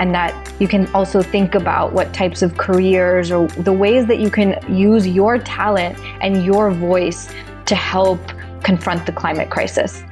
and 0.00 0.12
that 0.12 0.34
you 0.58 0.66
can 0.66 0.92
also 0.94 1.22
think 1.22 1.54
about 1.54 1.92
what 1.92 2.12
types 2.12 2.42
of 2.42 2.56
careers 2.56 3.30
or 3.30 3.46
the 3.50 3.72
ways 3.72 4.04
that 4.06 4.18
you 4.18 4.28
can 4.28 4.58
use 4.68 5.06
your 5.06 5.38
talent 5.38 5.96
and 6.20 6.44
your 6.44 6.72
voice 6.72 7.32
to 7.66 7.76
help 7.76 8.18
confront 8.64 9.06
the 9.06 9.12
climate 9.12 9.48
crisis. 9.48 10.02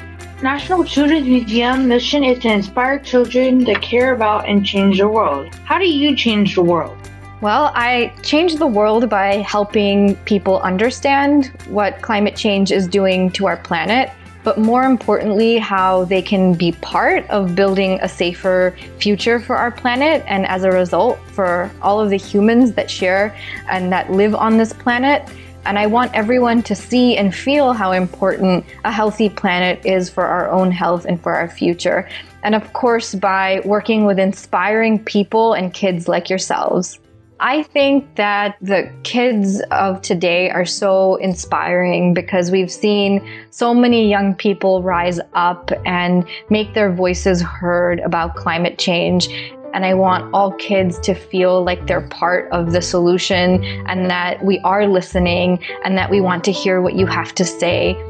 National 0.44 0.84
Children's 0.84 1.26
Museum 1.26 1.88
mission 1.88 2.22
is 2.22 2.38
to 2.38 2.48
inspire 2.52 3.00
children 3.00 3.64
to 3.64 3.74
care 3.80 4.14
about 4.14 4.48
and 4.48 4.64
change 4.64 4.98
the 4.98 5.08
world. 5.08 5.52
How 5.64 5.80
do 5.80 5.90
you 5.90 6.14
change 6.14 6.54
the 6.54 6.62
world? 6.62 6.96
Well, 7.40 7.72
I 7.74 8.14
change 8.22 8.54
the 8.54 8.68
world 8.68 9.10
by 9.10 9.38
helping 9.38 10.14
people 10.18 10.60
understand 10.60 11.46
what 11.66 12.00
climate 12.00 12.36
change 12.36 12.70
is 12.70 12.86
doing 12.86 13.28
to 13.32 13.48
our 13.48 13.56
planet 13.56 14.12
but 14.44 14.58
more 14.58 14.84
importantly, 14.84 15.58
how 15.58 16.04
they 16.04 16.22
can 16.22 16.54
be 16.54 16.72
part 16.72 17.28
of 17.30 17.54
building 17.54 17.98
a 18.02 18.08
safer 18.08 18.76
future 18.98 19.38
for 19.38 19.56
our 19.56 19.70
planet. 19.70 20.24
And 20.26 20.46
as 20.46 20.64
a 20.64 20.70
result, 20.70 21.18
for 21.28 21.70
all 21.80 22.00
of 22.00 22.10
the 22.10 22.16
humans 22.16 22.72
that 22.72 22.90
share 22.90 23.36
and 23.68 23.92
that 23.92 24.10
live 24.10 24.34
on 24.34 24.56
this 24.56 24.72
planet. 24.72 25.28
And 25.64 25.78
I 25.78 25.86
want 25.86 26.12
everyone 26.12 26.62
to 26.62 26.74
see 26.74 27.16
and 27.16 27.32
feel 27.32 27.72
how 27.72 27.92
important 27.92 28.64
a 28.84 28.90
healthy 28.90 29.28
planet 29.28 29.84
is 29.86 30.10
for 30.10 30.24
our 30.24 30.50
own 30.50 30.72
health 30.72 31.04
and 31.04 31.20
for 31.20 31.34
our 31.34 31.48
future. 31.48 32.08
And 32.42 32.56
of 32.56 32.72
course, 32.72 33.14
by 33.14 33.62
working 33.64 34.04
with 34.04 34.18
inspiring 34.18 35.04
people 35.04 35.52
and 35.52 35.72
kids 35.72 36.08
like 36.08 36.28
yourselves. 36.28 36.98
I 37.44 37.64
think 37.64 38.14
that 38.14 38.56
the 38.60 38.88
kids 39.02 39.60
of 39.72 40.00
today 40.00 40.48
are 40.50 40.64
so 40.64 41.16
inspiring 41.16 42.14
because 42.14 42.52
we've 42.52 42.70
seen 42.70 43.20
so 43.50 43.74
many 43.74 44.08
young 44.08 44.36
people 44.36 44.80
rise 44.80 45.18
up 45.34 45.72
and 45.84 46.24
make 46.50 46.74
their 46.74 46.92
voices 46.92 47.42
heard 47.42 47.98
about 47.98 48.36
climate 48.36 48.78
change. 48.78 49.26
And 49.74 49.84
I 49.84 49.94
want 49.94 50.32
all 50.32 50.52
kids 50.52 51.00
to 51.00 51.14
feel 51.14 51.64
like 51.64 51.88
they're 51.88 52.08
part 52.10 52.48
of 52.52 52.70
the 52.70 52.80
solution 52.80 53.64
and 53.88 54.08
that 54.08 54.44
we 54.44 54.60
are 54.60 54.86
listening 54.86 55.58
and 55.84 55.98
that 55.98 56.12
we 56.12 56.20
want 56.20 56.44
to 56.44 56.52
hear 56.52 56.80
what 56.80 56.94
you 56.94 57.06
have 57.06 57.34
to 57.34 57.44
say 57.44 58.00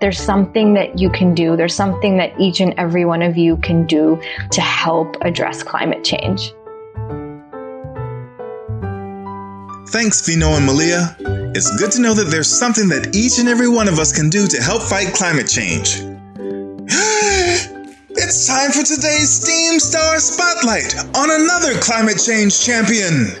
there's 0.00 0.18
something 0.18 0.72
that 0.72 0.98
you 0.98 1.10
can 1.10 1.34
do. 1.34 1.56
There's 1.56 1.74
something 1.74 2.16
that 2.16 2.32
each 2.40 2.60
and 2.60 2.72
every 2.78 3.04
one 3.04 3.20
of 3.20 3.36
you 3.36 3.58
can 3.58 3.84
do 3.84 4.18
to 4.50 4.60
help 4.62 5.18
address 5.20 5.62
climate 5.62 6.04
change. 6.04 6.54
Thanks, 9.90 10.20
Fino 10.24 10.50
and 10.50 10.64
Malia. 10.64 11.16
It's 11.52 11.76
good 11.76 11.90
to 11.92 12.00
know 12.00 12.14
that 12.14 12.28
there's 12.30 12.46
something 12.46 12.88
that 12.90 13.16
each 13.16 13.40
and 13.40 13.48
every 13.48 13.68
one 13.68 13.88
of 13.88 13.98
us 13.98 14.12
can 14.12 14.30
do 14.30 14.46
to 14.46 14.62
help 14.62 14.82
fight 14.82 15.12
climate 15.14 15.48
change. 15.48 15.96
it's 18.14 18.46
time 18.46 18.70
for 18.70 18.84
today's 18.84 19.28
STEAM 19.28 19.80
Star 19.80 20.20
Spotlight 20.20 20.94
on 21.16 21.32
another 21.32 21.74
climate 21.80 22.22
change 22.24 22.64
champion. 22.64 23.34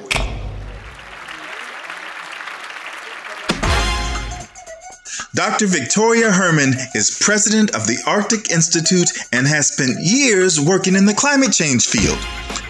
Dr. 5.36 5.68
Victoria 5.68 6.32
Herrmann 6.32 6.74
is 6.96 7.16
president 7.22 7.76
of 7.76 7.86
the 7.86 8.02
Arctic 8.08 8.50
Institute 8.50 9.10
and 9.32 9.46
has 9.46 9.68
spent 9.68 10.00
years 10.00 10.60
working 10.60 10.96
in 10.96 11.06
the 11.06 11.14
climate 11.14 11.52
change 11.52 11.86
field. 11.86 12.18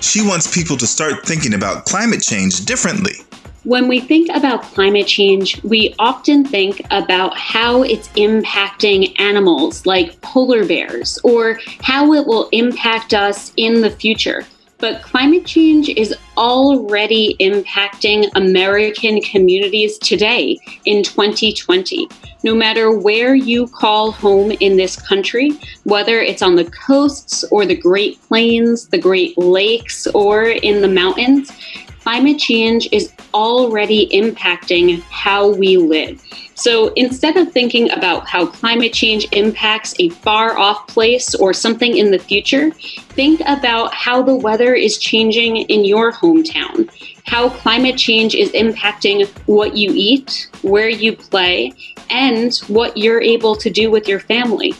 She 0.02 0.20
wants 0.20 0.54
people 0.54 0.76
to 0.76 0.86
start 0.86 1.24
thinking 1.24 1.54
about 1.54 1.86
climate 1.86 2.20
change 2.20 2.66
differently. 2.66 3.14
When 3.64 3.88
we 3.88 4.00
think 4.00 4.30
about 4.34 4.62
climate 4.62 5.06
change, 5.06 5.62
we 5.62 5.94
often 5.98 6.46
think 6.46 6.80
about 6.90 7.36
how 7.36 7.82
it's 7.82 8.08
impacting 8.10 9.14
animals 9.20 9.84
like 9.84 10.18
polar 10.22 10.64
bears 10.64 11.18
or 11.24 11.60
how 11.82 12.14
it 12.14 12.26
will 12.26 12.48
impact 12.52 13.12
us 13.12 13.52
in 13.58 13.82
the 13.82 13.90
future. 13.90 14.46
But 14.78 15.02
climate 15.02 15.44
change 15.44 15.90
is 15.90 16.14
already 16.38 17.36
impacting 17.38 18.30
American 18.34 19.20
communities 19.20 19.98
today 19.98 20.58
in 20.86 21.02
2020. 21.02 22.08
No 22.42 22.54
matter 22.54 22.90
where 22.90 23.34
you 23.34 23.66
call 23.66 24.10
home 24.10 24.52
in 24.52 24.78
this 24.78 24.96
country, 24.96 25.52
whether 25.84 26.18
it's 26.18 26.40
on 26.40 26.56
the 26.56 26.64
coasts 26.70 27.44
or 27.50 27.66
the 27.66 27.76
Great 27.76 28.22
Plains, 28.22 28.88
the 28.88 28.98
Great 28.98 29.36
Lakes, 29.36 30.06
or 30.14 30.44
in 30.44 30.80
the 30.80 30.88
mountains, 30.88 31.52
climate 32.00 32.38
change 32.38 32.88
is 32.90 33.12
already 33.34 34.08
impacting 34.08 35.02
how 35.02 35.48
we 35.50 35.76
live. 35.76 36.22
So 36.54 36.88
instead 36.94 37.38
of 37.38 37.52
thinking 37.52 37.90
about 37.90 38.28
how 38.28 38.44
climate 38.44 38.92
change 38.92 39.26
impacts 39.32 39.94
a 39.98 40.10
far 40.10 40.58
off 40.58 40.86
place 40.88 41.34
or 41.34 41.54
something 41.54 41.96
in 41.96 42.10
the 42.10 42.18
future, 42.18 42.70
think 42.70 43.40
about 43.46 43.94
how 43.94 44.20
the 44.22 44.34
weather 44.34 44.74
is 44.74 44.98
changing 44.98 45.56
in 45.56 45.86
your 45.86 46.12
hometown, 46.12 46.90
how 47.24 47.48
climate 47.48 47.96
change 47.96 48.34
is 48.34 48.50
impacting 48.50 49.26
what 49.46 49.74
you 49.74 49.90
eat, 49.94 50.50
where 50.60 50.90
you 50.90 51.16
play, 51.16 51.72
and 52.10 52.58
what 52.68 52.94
you're 52.96 53.22
able 53.22 53.56
to 53.56 53.70
do 53.70 53.90
with 53.90 54.06
your 54.06 54.20
family. 54.20 54.74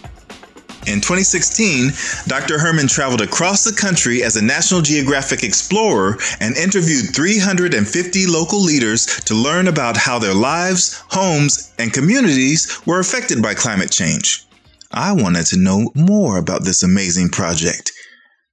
In 0.87 1.01
2016, 1.01 1.93
Dr. 2.27 2.59
Herrmann 2.59 2.89
traveled 2.89 3.21
across 3.21 3.65
the 3.65 3.73
country 3.73 4.23
as 4.23 4.37
a 4.37 4.45
National 4.45 4.81
Geographic 4.81 5.45
explorer 5.45 6.17
and 6.41 6.57
interviewed 6.57 7.15
350 7.15 8.27
local 8.27 8.61
leaders 8.61 9.05
to 9.27 9.35
learn 9.35 9.69
about 9.69 9.97
how 9.97 10.19
their 10.19 10.35
lives, 10.35 11.03
homes, 11.11 11.73
and 11.79 11.93
communities 11.93 12.81
were 12.87 12.99
affected 12.99 13.43
by 13.43 13.53
climate 13.53 13.91
change. 13.91 14.47
I 14.91 15.13
wanted 15.13 15.47
to 15.47 15.59
know 15.59 15.93
more 15.95 16.39
about 16.39 16.65
this 16.65 16.83
amazing 16.83 17.29
project. 17.29 17.93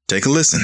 Take 0.07 0.25
a 0.25 0.29
listen. 0.29 0.61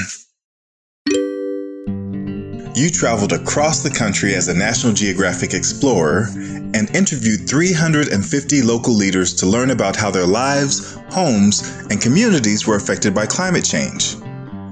You 2.76 2.90
traveled 2.90 3.32
across 3.32 3.84
the 3.84 3.90
country 3.90 4.34
as 4.34 4.48
a 4.48 4.54
National 4.54 4.92
Geographic 4.92 5.54
explorer 5.54 6.26
and 6.34 6.90
interviewed 6.92 7.48
350 7.48 8.62
local 8.62 8.92
leaders 8.92 9.32
to 9.34 9.46
learn 9.46 9.70
about 9.70 9.94
how 9.94 10.10
their 10.10 10.26
lives, 10.26 10.98
homes, 11.10 11.62
and 11.90 12.02
communities 12.02 12.66
were 12.66 12.74
affected 12.74 13.14
by 13.14 13.26
climate 13.26 13.64
change. 13.64 14.16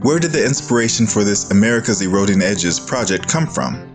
Where 0.02 0.18
did 0.18 0.32
the 0.32 0.44
inspiration 0.44 1.06
for 1.06 1.22
this 1.22 1.52
America's 1.52 2.02
Eroding 2.02 2.42
Edges 2.42 2.80
project 2.80 3.28
come 3.28 3.46
from? 3.46 3.88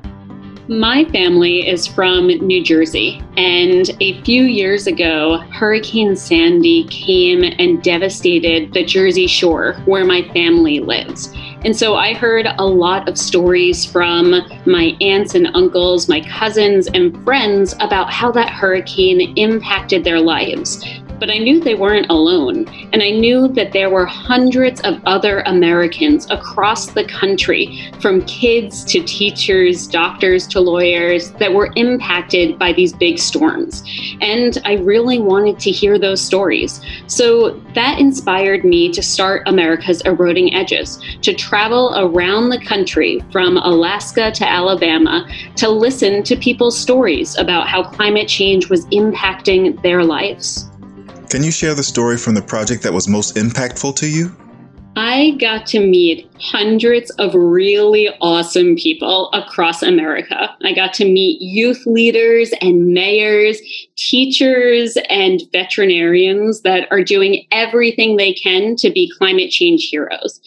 My 0.69 1.03
family 1.11 1.67
is 1.67 1.85
from 1.85 2.27
New 2.27 2.63
Jersey, 2.63 3.21
and 3.35 3.89
a 3.99 4.21
few 4.23 4.43
years 4.43 4.87
ago, 4.87 5.39
Hurricane 5.51 6.15
Sandy 6.15 6.85
came 6.85 7.43
and 7.43 7.83
devastated 7.83 8.73
the 8.73 8.85
Jersey 8.85 9.27
Shore 9.27 9.73
where 9.85 10.05
my 10.05 10.21
family 10.33 10.79
lives. 10.79 11.33
And 11.65 11.75
so 11.75 11.95
I 11.95 12.13
heard 12.13 12.47
a 12.57 12.65
lot 12.65 13.09
of 13.09 13.17
stories 13.17 13.85
from 13.85 14.35
my 14.65 14.95
aunts 15.01 15.35
and 15.35 15.47
uncles, 15.53 16.07
my 16.07 16.21
cousins, 16.21 16.87
and 16.87 17.23
friends 17.23 17.73
about 17.79 18.11
how 18.11 18.31
that 18.31 18.49
hurricane 18.49 19.37
impacted 19.37 20.03
their 20.03 20.19
lives 20.19 20.83
but 21.19 21.29
I 21.29 21.37
knew 21.37 21.59
they 21.59 21.75
weren't 21.75 22.09
alone. 22.09 22.67
And 22.93 23.01
I 23.01 23.11
knew 23.11 23.47
that 23.49 23.73
there 23.73 23.89
were 23.89 24.05
hundreds 24.05 24.81
of 24.81 25.01
other 25.05 25.41
Americans 25.41 26.29
across 26.29 26.87
the 26.87 27.05
country, 27.05 27.91
from 28.01 28.23
kids 28.25 28.83
to 28.85 29.03
teachers, 29.03 29.87
doctors 29.87 30.47
to 30.47 30.59
lawyers, 30.59 31.31
that 31.31 31.53
were 31.53 31.71
impacted 31.75 32.57
by 32.57 32.73
these 32.73 32.93
big 32.93 33.19
storms. 33.19 33.83
And 34.21 34.57
I 34.65 34.73
really 34.73 35.19
wanted 35.19 35.59
to 35.59 35.71
hear 35.71 35.97
those 35.99 36.21
stories. 36.21 36.81
So 37.07 37.51
that 37.73 37.99
inspired 37.99 38.63
me 38.63 38.91
to 38.91 39.01
start 39.03 39.47
America's 39.47 40.01
Eroding 40.01 40.53
Edges, 40.53 41.01
to 41.21 41.33
travel 41.33 41.93
around 41.97 42.49
the 42.49 42.59
country 42.59 43.23
from 43.31 43.57
Alaska 43.57 44.31
to 44.31 44.49
Alabama 44.49 45.27
to 45.55 45.69
listen 45.69 46.23
to 46.23 46.35
people's 46.35 46.77
stories 46.77 47.37
about 47.37 47.67
how 47.67 47.83
climate 47.83 48.27
change 48.27 48.69
was 48.69 48.85
impacting 48.87 49.81
their 49.81 50.03
lives. 50.03 50.69
Can 51.29 51.43
you 51.43 51.51
share 51.51 51.75
the 51.75 51.83
story 51.83 52.17
from 52.17 52.35
the 52.35 52.41
project 52.41 52.83
that 52.83 52.93
was 52.93 53.09
most 53.09 53.35
impactful 53.35 53.97
to 53.97 54.07
you? 54.07 54.33
I 54.95 55.31
got 55.39 55.65
to 55.67 55.79
meet 55.79 56.27
hundreds 56.39 57.11
of 57.11 57.35
really 57.35 58.09
awesome 58.21 58.75
people 58.77 59.29
across 59.33 59.83
America. 59.83 60.55
I 60.63 60.73
got 60.73 60.93
to 60.95 61.05
meet 61.05 61.41
youth 61.41 61.85
leaders 61.85 62.51
and 62.61 62.93
mayors, 62.93 63.59
teachers 63.97 64.97
and 65.09 65.41
veterinarians 65.51 66.61
that 66.61 66.87
are 66.91 67.03
doing 67.03 67.45
everything 67.51 68.15
they 68.15 68.33
can 68.33 68.77
to 68.77 68.89
be 68.89 69.11
climate 69.17 69.51
change 69.51 69.89
heroes. 69.91 70.39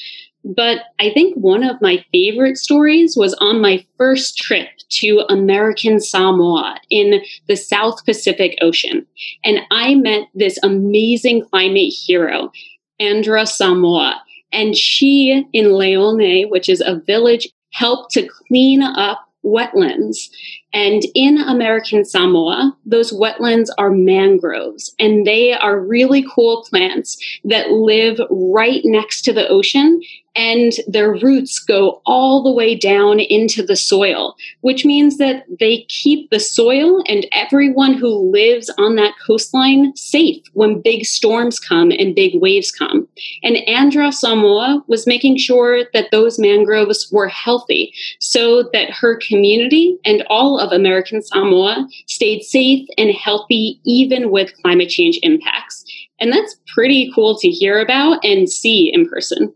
But 0.45 0.79
I 0.99 1.11
think 1.11 1.37
one 1.37 1.63
of 1.63 1.81
my 1.83 2.03
favorite 2.11 2.57
stories 2.57 3.17
was 3.17 3.35
on 3.35 3.61
my 3.61 3.85
first 3.99 4.39
trip 4.39 4.69
to 4.91 5.25
American 5.29 6.01
Samoa 6.01 6.77
in 6.91 7.23
the 7.47 7.57
South 7.57 8.05
Pacific 8.05 8.59
Ocean. 8.61 9.07
And 9.45 9.61
I 9.71 9.95
met 9.95 10.29
this 10.35 10.59
amazing 10.63 11.47
climate 11.47 11.93
hero, 11.93 12.53
Andra 12.99 13.47
Samoa. 13.47 14.23
And 14.53 14.77
she 14.77 15.47
in 15.53 15.75
Leone, 15.75 16.51
which 16.51 16.69
is 16.69 16.81
a 16.81 17.01
village, 17.07 17.49
helped 17.73 18.13
to 18.13 18.29
clean 18.29 18.83
up 18.83 19.27
wetlands. 19.45 20.29
And 20.73 21.03
in 21.15 21.39
American 21.39 22.05
Samoa, 22.05 22.77
those 22.85 23.13
wetlands 23.13 23.69
are 23.79 23.91
mangroves, 23.91 24.95
and 24.99 25.27
they 25.27 25.53
are 25.53 25.81
really 25.81 26.25
cool 26.33 26.65
plants 26.69 27.19
that 27.45 27.71
live 27.71 28.21
right 28.31 28.83
next 28.85 29.23
to 29.23 29.33
the 29.33 29.49
ocean 29.49 30.01
and 30.37 30.73
their 30.87 31.13
roots 31.13 31.59
go 31.59 32.01
all 32.07 32.43
the 32.43 32.53
way 32.53 32.75
down 32.75 33.21
into 33.21 33.65
the 33.65 33.77
soil, 33.77 34.35
which 34.61 34.85
means 34.85 35.19
that 35.19 35.45
they 35.59 35.85
keep 35.89 36.31
the 36.31 36.41
soil 36.41 37.03
and 37.07 37.27
everyone 37.33 37.95
who 37.95 38.31
lives 38.31 38.71
on 38.79 38.97
that 38.97 39.15
coastline 39.25 39.95
safe 39.97 40.43
when 40.53 40.81
big 40.81 41.05
storms 41.05 41.59
come 41.59 41.91
and 41.91 42.15
big 42.15 42.41
waves 42.41 42.71
come. 42.71 43.09
And 43.43 43.57
Andra 43.69 44.13
Samoa 44.13 44.85
was 44.87 45.07
making 45.07 45.39
sure 45.39 45.85
that 45.93 46.11
those 46.11 46.39
mangroves 46.39 47.09
were 47.11 47.29
healthy 47.29 47.93
so 48.21 48.69
that 48.73 48.91
her 48.91 49.17
community 49.17 49.99
and 50.05 50.25
all 50.31 50.59
of 50.59 50.73
American 50.73 51.23
Samoa 51.23 51.89
stayed 52.07 52.43
safe 52.43 52.87
and 52.97 53.11
healthy 53.11 53.81
even 53.85 54.31
with 54.31 54.55
climate 54.63 54.89
change 54.89 55.19
impacts. 55.23 55.85
And 56.21 56.33
that's 56.33 56.57
pretty 56.75 57.11
cool 57.15 57.39
to 57.39 57.49
hear 57.49 57.81
about 57.81 58.25
and 58.25 58.49
see 58.49 58.93
in 58.93 59.09
person. 59.09 59.55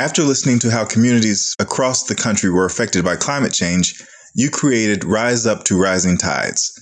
After 0.00 0.22
listening 0.22 0.60
to 0.60 0.70
how 0.70 0.84
communities 0.84 1.56
across 1.58 2.04
the 2.04 2.14
country 2.14 2.50
were 2.50 2.64
affected 2.64 3.04
by 3.04 3.16
climate 3.16 3.52
change, 3.52 4.00
you 4.32 4.48
created 4.48 5.02
Rise 5.02 5.44
Up 5.44 5.64
to 5.64 5.76
Rising 5.76 6.16
Tides. 6.16 6.72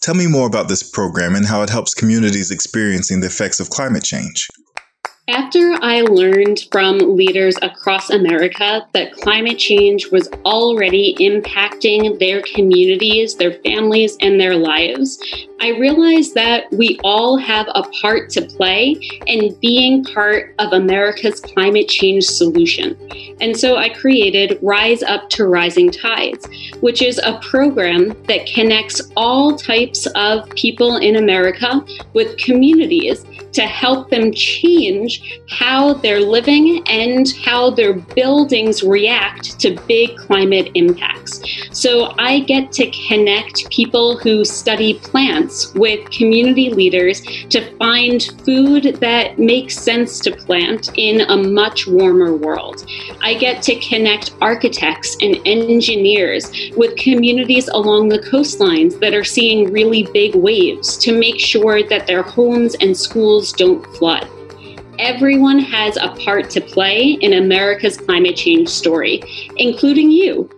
Tell 0.00 0.14
me 0.14 0.26
more 0.26 0.46
about 0.46 0.68
this 0.68 0.82
program 0.82 1.34
and 1.34 1.44
how 1.44 1.62
it 1.62 1.68
helps 1.68 1.92
communities 1.92 2.50
experiencing 2.50 3.20
the 3.20 3.26
effects 3.26 3.60
of 3.60 3.68
climate 3.68 4.04
change. 4.04 4.48
After 5.28 5.72
I 5.82 6.02
learned 6.02 6.68
from 6.70 7.16
leaders 7.16 7.56
across 7.60 8.10
America 8.10 8.86
that 8.92 9.10
climate 9.10 9.58
change 9.58 10.12
was 10.12 10.28
already 10.44 11.16
impacting 11.18 12.20
their 12.20 12.42
communities, 12.42 13.34
their 13.34 13.54
families, 13.64 14.16
and 14.20 14.40
their 14.40 14.54
lives, 14.54 15.18
I 15.58 15.70
realized 15.70 16.34
that 16.34 16.70
we 16.70 17.00
all 17.02 17.38
have 17.38 17.66
a 17.74 17.82
part 18.00 18.30
to 18.30 18.42
play 18.42 18.94
in 19.26 19.52
being 19.56 20.04
part 20.04 20.54
of 20.60 20.72
America's 20.72 21.40
climate 21.40 21.88
change 21.88 22.24
solution. 22.24 22.96
And 23.40 23.56
so 23.56 23.76
I 23.76 23.88
created 23.88 24.60
Rise 24.62 25.02
Up 25.02 25.28
to 25.30 25.46
Rising 25.46 25.90
Tides, 25.90 26.46
which 26.80 27.02
is 27.02 27.18
a 27.18 27.40
program 27.40 28.10
that 28.24 28.46
connects 28.46 29.00
all 29.16 29.56
types 29.56 30.06
of 30.14 30.48
people 30.50 30.98
in 30.98 31.16
America 31.16 31.84
with 32.12 32.36
communities 32.36 33.24
to 33.52 33.62
help 33.62 34.10
them 34.10 34.32
change 34.32 35.15
how 35.48 35.94
they're 35.94 36.20
living 36.20 36.82
and 36.88 37.32
how 37.44 37.70
their 37.70 37.94
buildings 37.94 38.82
react 38.82 39.58
to 39.60 39.76
big 39.86 40.16
climate 40.16 40.70
impacts. 40.74 41.40
So 41.72 42.14
I 42.18 42.40
get 42.40 42.72
to 42.72 42.90
connect 43.08 43.70
people 43.70 44.18
who 44.18 44.44
study 44.44 44.94
plants 44.94 45.72
with 45.74 46.10
community 46.10 46.70
leaders 46.70 47.20
to 47.50 47.76
find 47.76 48.22
food 48.44 48.96
that 49.00 49.38
makes 49.38 49.76
sense 49.76 50.18
to 50.20 50.30
plant 50.30 50.90
in 50.96 51.20
a 51.22 51.36
much 51.36 51.86
warmer 51.86 52.34
world. 52.34 52.86
I 53.22 53.34
get 53.34 53.62
to 53.64 53.76
connect 53.80 54.34
architects 54.40 55.16
and 55.20 55.36
engineers 55.44 56.50
with 56.76 56.96
communities 56.96 57.68
along 57.68 58.08
the 58.08 58.18
coastlines 58.18 58.98
that 59.00 59.14
are 59.14 59.24
seeing 59.24 59.72
really 59.72 60.04
big 60.12 60.34
waves 60.34 60.96
to 60.98 61.18
make 61.18 61.38
sure 61.38 61.82
that 61.82 62.06
their 62.06 62.22
homes 62.22 62.74
and 62.80 62.96
schools 62.96 63.52
don't 63.52 63.84
flood. 63.96 64.28
Everyone 64.98 65.58
has 65.58 65.98
a 65.98 66.08
part 66.24 66.48
to 66.50 66.60
play 66.60 67.18
in 67.20 67.34
America's 67.34 67.98
climate 67.98 68.34
change 68.34 68.70
story, 68.70 69.22
including 69.56 70.10
you. 70.10 70.48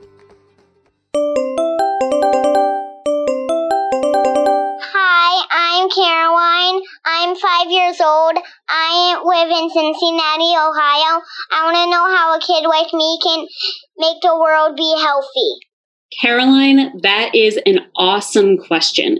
Hi, 4.80 5.44
I'm 5.50 5.88
Caroline. 5.90 6.82
I'm 7.04 7.34
five 7.34 7.68
years 7.68 8.00
old. 8.00 8.38
I 8.68 9.20
live 9.24 9.50
in 9.50 9.70
Cincinnati, 9.70 10.54
Ohio. 10.54 11.20
I 11.50 11.64
want 11.64 11.76
to 11.76 11.90
know 11.90 12.06
how 12.16 12.36
a 12.36 12.40
kid 12.40 12.64
like 12.68 12.94
me 12.94 13.18
can 13.20 13.44
make 13.98 14.22
the 14.22 14.36
world 14.38 14.76
be 14.76 14.94
healthy. 15.02 15.66
Caroline, 16.20 17.00
that 17.02 17.34
is 17.34 17.58
an 17.66 17.80
awesome 17.96 18.56
question. 18.56 19.18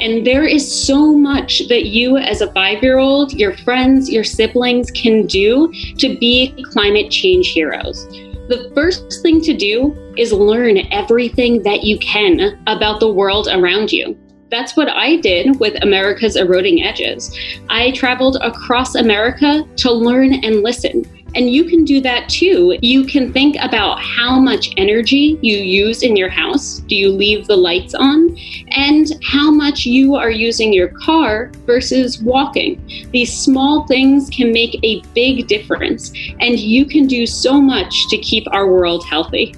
And 0.00 0.26
there 0.26 0.44
is 0.44 0.86
so 0.86 1.14
much 1.14 1.68
that 1.68 1.86
you, 1.86 2.16
as 2.16 2.40
a 2.40 2.52
five 2.52 2.82
year 2.82 2.98
old, 2.98 3.32
your 3.34 3.56
friends, 3.58 4.10
your 4.10 4.24
siblings 4.24 4.90
can 4.90 5.26
do 5.26 5.70
to 5.98 6.18
be 6.18 6.64
climate 6.72 7.10
change 7.10 7.52
heroes. 7.52 8.06
The 8.48 8.72
first 8.74 9.22
thing 9.22 9.40
to 9.42 9.54
do 9.54 9.94
is 10.16 10.32
learn 10.32 10.78
everything 10.90 11.62
that 11.62 11.84
you 11.84 11.98
can 11.98 12.60
about 12.66 12.98
the 12.98 13.12
world 13.12 13.46
around 13.48 13.92
you. 13.92 14.18
That's 14.50 14.76
what 14.76 14.88
I 14.88 15.16
did 15.16 15.60
with 15.60 15.80
America's 15.82 16.34
Eroding 16.34 16.82
Edges. 16.82 17.36
I 17.68 17.92
traveled 17.92 18.38
across 18.42 18.96
America 18.96 19.64
to 19.76 19.92
learn 19.92 20.32
and 20.32 20.62
listen. 20.62 21.04
And 21.34 21.50
you 21.50 21.64
can 21.64 21.84
do 21.84 22.00
that 22.00 22.28
too. 22.28 22.76
You 22.82 23.04
can 23.04 23.32
think 23.32 23.56
about 23.60 24.00
how 24.00 24.38
much 24.40 24.72
energy 24.76 25.38
you 25.42 25.56
use 25.56 26.02
in 26.02 26.16
your 26.16 26.28
house. 26.28 26.78
Do 26.80 26.96
you 26.96 27.10
leave 27.10 27.46
the 27.46 27.56
lights 27.56 27.94
on? 27.94 28.36
And 28.70 29.12
how 29.22 29.50
much 29.50 29.86
you 29.86 30.16
are 30.16 30.30
using 30.30 30.72
your 30.72 30.88
car 30.88 31.50
versus 31.66 32.20
walking. 32.22 32.80
These 33.12 33.32
small 33.32 33.86
things 33.86 34.28
can 34.30 34.52
make 34.52 34.78
a 34.82 35.02
big 35.14 35.46
difference. 35.46 36.12
And 36.40 36.58
you 36.58 36.84
can 36.84 37.06
do 37.06 37.26
so 37.26 37.60
much 37.60 37.94
to 38.08 38.18
keep 38.18 38.44
our 38.52 38.66
world 38.70 39.04
healthy. 39.06 39.54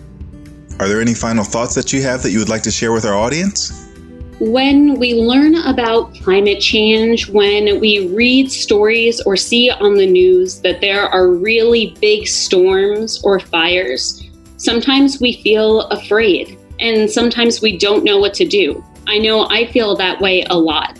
Are 0.78 0.88
there 0.88 1.00
any 1.00 1.14
final 1.14 1.44
thoughts 1.44 1.74
that 1.74 1.92
you 1.92 2.02
have 2.02 2.22
that 2.22 2.30
you 2.30 2.38
would 2.38 2.48
like 2.48 2.62
to 2.62 2.70
share 2.70 2.92
with 2.92 3.04
our 3.04 3.14
audience? 3.14 3.91
When 4.40 4.98
we 4.98 5.14
learn 5.14 5.54
about 5.54 6.14
climate 6.16 6.60
change, 6.60 7.28
when 7.28 7.80
we 7.80 8.08
read 8.08 8.50
stories 8.50 9.20
or 9.22 9.36
see 9.36 9.70
on 9.70 9.94
the 9.94 10.06
news 10.06 10.60
that 10.62 10.80
there 10.80 11.06
are 11.06 11.28
really 11.28 11.96
big 12.00 12.26
storms 12.26 13.22
or 13.22 13.38
fires, 13.38 14.28
sometimes 14.56 15.20
we 15.20 15.34
feel 15.42 15.82
afraid 15.88 16.58
and 16.80 17.08
sometimes 17.10 17.62
we 17.62 17.76
don't 17.78 18.04
know 18.04 18.18
what 18.18 18.34
to 18.34 18.46
do. 18.46 18.84
I 19.06 19.18
know 19.18 19.48
I 19.48 19.66
feel 19.66 19.96
that 19.96 20.20
way 20.20 20.44
a 20.50 20.58
lot. 20.58 20.98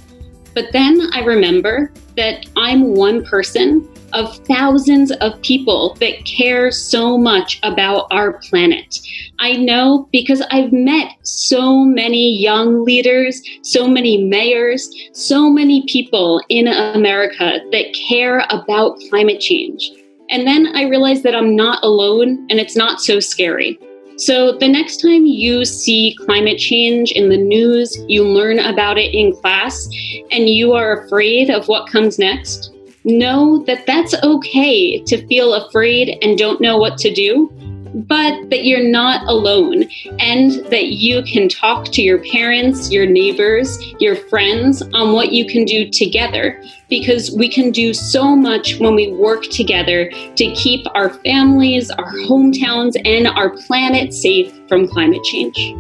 But 0.55 0.67
then 0.73 1.11
I 1.13 1.21
remember 1.21 1.93
that 2.17 2.47
I'm 2.57 2.95
one 2.95 3.25
person 3.25 3.89
of 4.13 4.37
thousands 4.47 5.11
of 5.13 5.41
people 5.43 5.95
that 6.01 6.25
care 6.25 6.71
so 6.71 7.19
much 7.19 7.59
about 7.63 8.07
our 8.11 8.35
planet. 8.41 8.99
I 9.39 9.53
know 9.53 10.09
because 10.13 10.43
I've 10.51 10.73
met 10.73 11.13
so 11.23 11.85
many 11.85 12.41
young 12.41 12.85
leaders, 12.85 13.43
so 13.63 13.89
many 13.89 14.25
mayors, 14.25 14.91
so 15.13 15.51
many 15.51 15.85
people 15.87 16.43
in 16.49 16.69
America 16.69 17.61
that 17.73 17.95
care 18.09 18.45
about 18.51 18.99
climate 19.11 19.41
change. 19.41 19.91
And 20.31 20.47
then 20.47 20.69
I 20.75 20.85
realized 20.85 21.25
that 21.25 21.35
I'm 21.35 21.55
not 21.55 21.83
alone 21.83 22.47
and 22.49 22.59
it's 22.59 22.77
not 22.77 23.01
so 23.01 23.21
scary. 23.21 23.79
So, 24.17 24.53
the 24.53 24.69
next 24.69 24.99
time 24.99 25.25
you 25.25 25.65
see 25.65 26.17
climate 26.27 26.59
change 26.59 27.13
in 27.13 27.29
the 27.29 27.37
news, 27.37 27.97
you 28.09 28.25
learn 28.25 28.59
about 28.59 28.99
it 28.99 29.15
in 29.15 29.35
class, 29.35 29.89
and 30.31 30.49
you 30.49 30.75
are 30.75 31.05
afraid 31.05 31.51
of 31.51 31.67
what 31.67 31.91
comes 31.91 32.19
next, 32.19 32.73
know 33.05 33.65
that 33.67 33.87
that's 33.87 34.15
okay 34.23 35.03
to 35.05 35.27
feel 35.27 35.55
afraid 35.55 36.19
and 36.23 36.39
don't 36.39 36.61
know 36.61 36.77
what 36.77 36.99
to 36.99 37.13
do, 37.13 37.51
but 37.95 38.49
that 38.51 38.65
you're 38.65 38.89
not 38.89 39.27
alone 39.27 39.85
and 40.19 40.53
that 40.71 40.89
you 40.89 41.23
can 41.23 41.49
talk 41.49 41.87
to 41.87 42.03
your 42.03 42.19
parents, 42.25 42.91
your 42.91 43.07
neighbors, 43.07 43.79
your 44.01 44.17
friends 44.17 44.83
on 44.95 45.13
what 45.13 45.33
you 45.33 45.47
can 45.47 45.65
do 45.65 45.89
together 45.89 46.63
because 46.89 47.31
we 47.31 47.49
can 47.49 47.71
do 47.71 47.93
so 47.93 48.35
much 48.35 48.79
when 48.79 48.95
we 48.95 49.13
work 49.13 49.45
together 49.45 50.11
to 50.37 50.53
keep 50.53 50.87
our 50.95 51.11
families, 51.11 51.91
our 51.91 52.13
hometowns, 52.13 53.01
and 53.05 53.27
our 53.27 53.51
planet 53.51 54.13
safe 54.13 54.53
from 54.69 54.89
climate 54.89 55.23
change. 55.25 55.75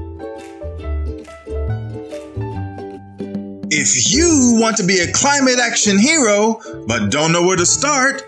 If 3.74 4.12
you 4.12 4.58
want 4.60 4.76
to 4.76 4.82
be 4.82 5.00
a 5.00 5.10
climate 5.10 5.58
action 5.58 5.98
hero 5.98 6.60
but 6.86 7.10
don't 7.10 7.32
know 7.32 7.42
where 7.42 7.56
to 7.56 7.64
start, 7.64 8.22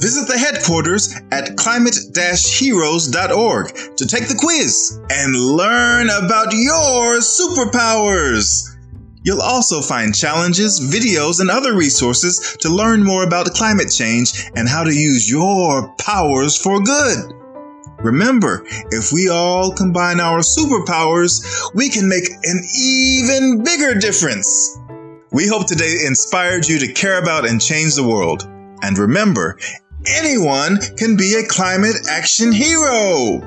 visit 0.00 0.26
the 0.26 0.38
headquarters 0.38 1.14
at 1.30 1.54
climate-heroes.org 1.54 3.74
to 3.94 4.06
take 4.06 4.28
the 4.28 4.34
quiz 4.34 4.98
and 5.10 5.36
learn 5.36 6.08
about 6.08 6.54
your 6.54 7.18
superpowers. 7.18 8.74
You'll 9.22 9.42
also 9.42 9.82
find 9.82 10.14
challenges, 10.14 10.80
videos, 10.80 11.42
and 11.42 11.50
other 11.50 11.76
resources 11.76 12.56
to 12.60 12.70
learn 12.70 13.04
more 13.04 13.22
about 13.22 13.52
climate 13.52 13.92
change 13.94 14.48
and 14.56 14.66
how 14.66 14.82
to 14.82 14.94
use 14.94 15.30
your 15.30 15.94
powers 15.98 16.56
for 16.56 16.80
good. 16.80 17.34
Remember, 17.98 18.64
if 18.90 19.12
we 19.12 19.28
all 19.28 19.74
combine 19.74 20.20
our 20.20 20.38
superpowers, 20.38 21.44
we 21.74 21.90
can 21.90 22.08
make 22.08 22.30
an 22.44 22.66
even 22.74 23.62
bigger 23.62 23.94
difference. 23.94 24.78
We 25.32 25.48
hope 25.48 25.66
today 25.66 25.96
inspired 26.06 26.68
you 26.68 26.78
to 26.78 26.92
care 26.92 27.20
about 27.20 27.48
and 27.48 27.60
change 27.60 27.96
the 27.96 28.06
world. 28.06 28.44
And 28.82 28.96
remember, 28.96 29.58
anyone 30.06 30.78
can 30.96 31.16
be 31.16 31.34
a 31.34 31.46
climate 31.46 31.96
action 32.08 32.52
hero. 32.52 33.40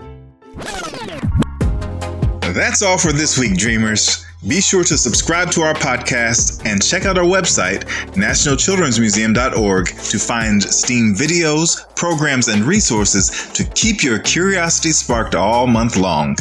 That's 2.42 2.82
all 2.82 2.98
for 2.98 3.14
this 3.14 3.38
week, 3.38 3.58
dreamers. 3.58 4.26
Be 4.48 4.62
sure 4.62 4.86
to 4.86 4.98
subscribe 4.98 5.52
to 5.52 5.64
our 5.64 5.74
podcast 5.74 6.66
and 6.66 6.82
check 6.82 7.04
out 7.04 7.18
our 7.18 7.26
website, 7.26 7.84
nationalchildrensmuseum.org, 8.14 9.88
to 9.88 10.18
find 10.18 10.64
STEAM 10.64 11.14
videos, 11.14 11.94
programs, 11.98 12.48
and 12.48 12.64
resources 12.64 13.52
to 13.52 13.66
keep 13.66 14.02
your 14.02 14.18
curiosity 14.20 14.92
sparked 14.92 15.36
all 15.36 15.68
month 15.68 15.98
long. 15.98 16.38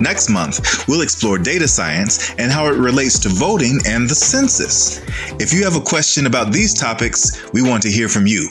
Next 0.00 0.30
month, 0.30 0.88
we'll 0.88 1.02
explore 1.02 1.36
data 1.36 1.68
science 1.68 2.34
and 2.38 2.50
how 2.50 2.68
it 2.68 2.78
relates 2.78 3.18
to 3.18 3.28
voting 3.28 3.80
and 3.86 4.08
the 4.08 4.14
census. 4.14 5.02
If 5.38 5.52
you 5.52 5.62
have 5.64 5.76
a 5.76 5.80
question 5.80 6.24
about 6.24 6.54
these 6.54 6.72
topics, 6.72 7.52
we 7.52 7.60
want 7.60 7.82
to 7.82 7.90
hear 7.90 8.08
from 8.08 8.26
you. 8.26 8.48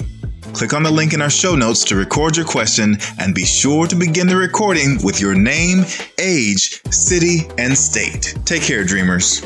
Click 0.53 0.73
on 0.73 0.83
the 0.83 0.91
link 0.91 1.13
in 1.13 1.21
our 1.21 1.29
show 1.29 1.55
notes 1.55 1.83
to 1.85 1.95
record 1.95 2.37
your 2.37 2.45
question 2.45 2.97
and 3.19 3.33
be 3.33 3.45
sure 3.45 3.87
to 3.87 3.95
begin 3.95 4.27
the 4.27 4.35
recording 4.35 4.97
with 5.03 5.19
your 5.19 5.33
name, 5.33 5.85
age, 6.19 6.81
city, 6.91 7.47
and 7.57 7.75
state. 7.75 8.35
Take 8.45 8.61
care, 8.61 8.83
dreamers. 8.83 9.41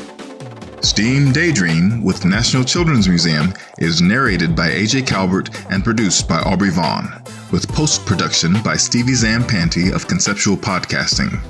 Steam 0.82 1.32
Daydream 1.32 2.04
with 2.04 2.24
National 2.24 2.64
Children's 2.64 3.08
Museum 3.08 3.54
is 3.78 4.02
narrated 4.02 4.54
by 4.54 4.68
AJ 4.68 5.06
Calbert 5.06 5.48
and 5.70 5.82
produced 5.82 6.28
by 6.28 6.40
Aubrey 6.40 6.70
Vaughan, 6.70 7.08
with 7.50 7.68
post 7.68 8.04
production 8.04 8.54
by 8.62 8.76
Stevie 8.76 9.12
Zampanti 9.12 9.94
of 9.94 10.06
Conceptual 10.06 10.56
Podcasting. 10.56 11.40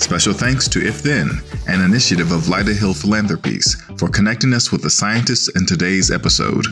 Special 0.00 0.32
thanks 0.32 0.66
to 0.68 0.84
If 0.84 1.02
Then, 1.02 1.30
an 1.68 1.82
initiative 1.82 2.32
of 2.32 2.48
Lyda 2.48 2.72
Hill 2.72 2.94
Philanthropies, 2.94 3.76
for 3.98 4.08
connecting 4.08 4.54
us 4.54 4.72
with 4.72 4.82
the 4.82 4.90
scientists 4.90 5.48
in 5.54 5.66
today's 5.66 6.10
episode. 6.10 6.66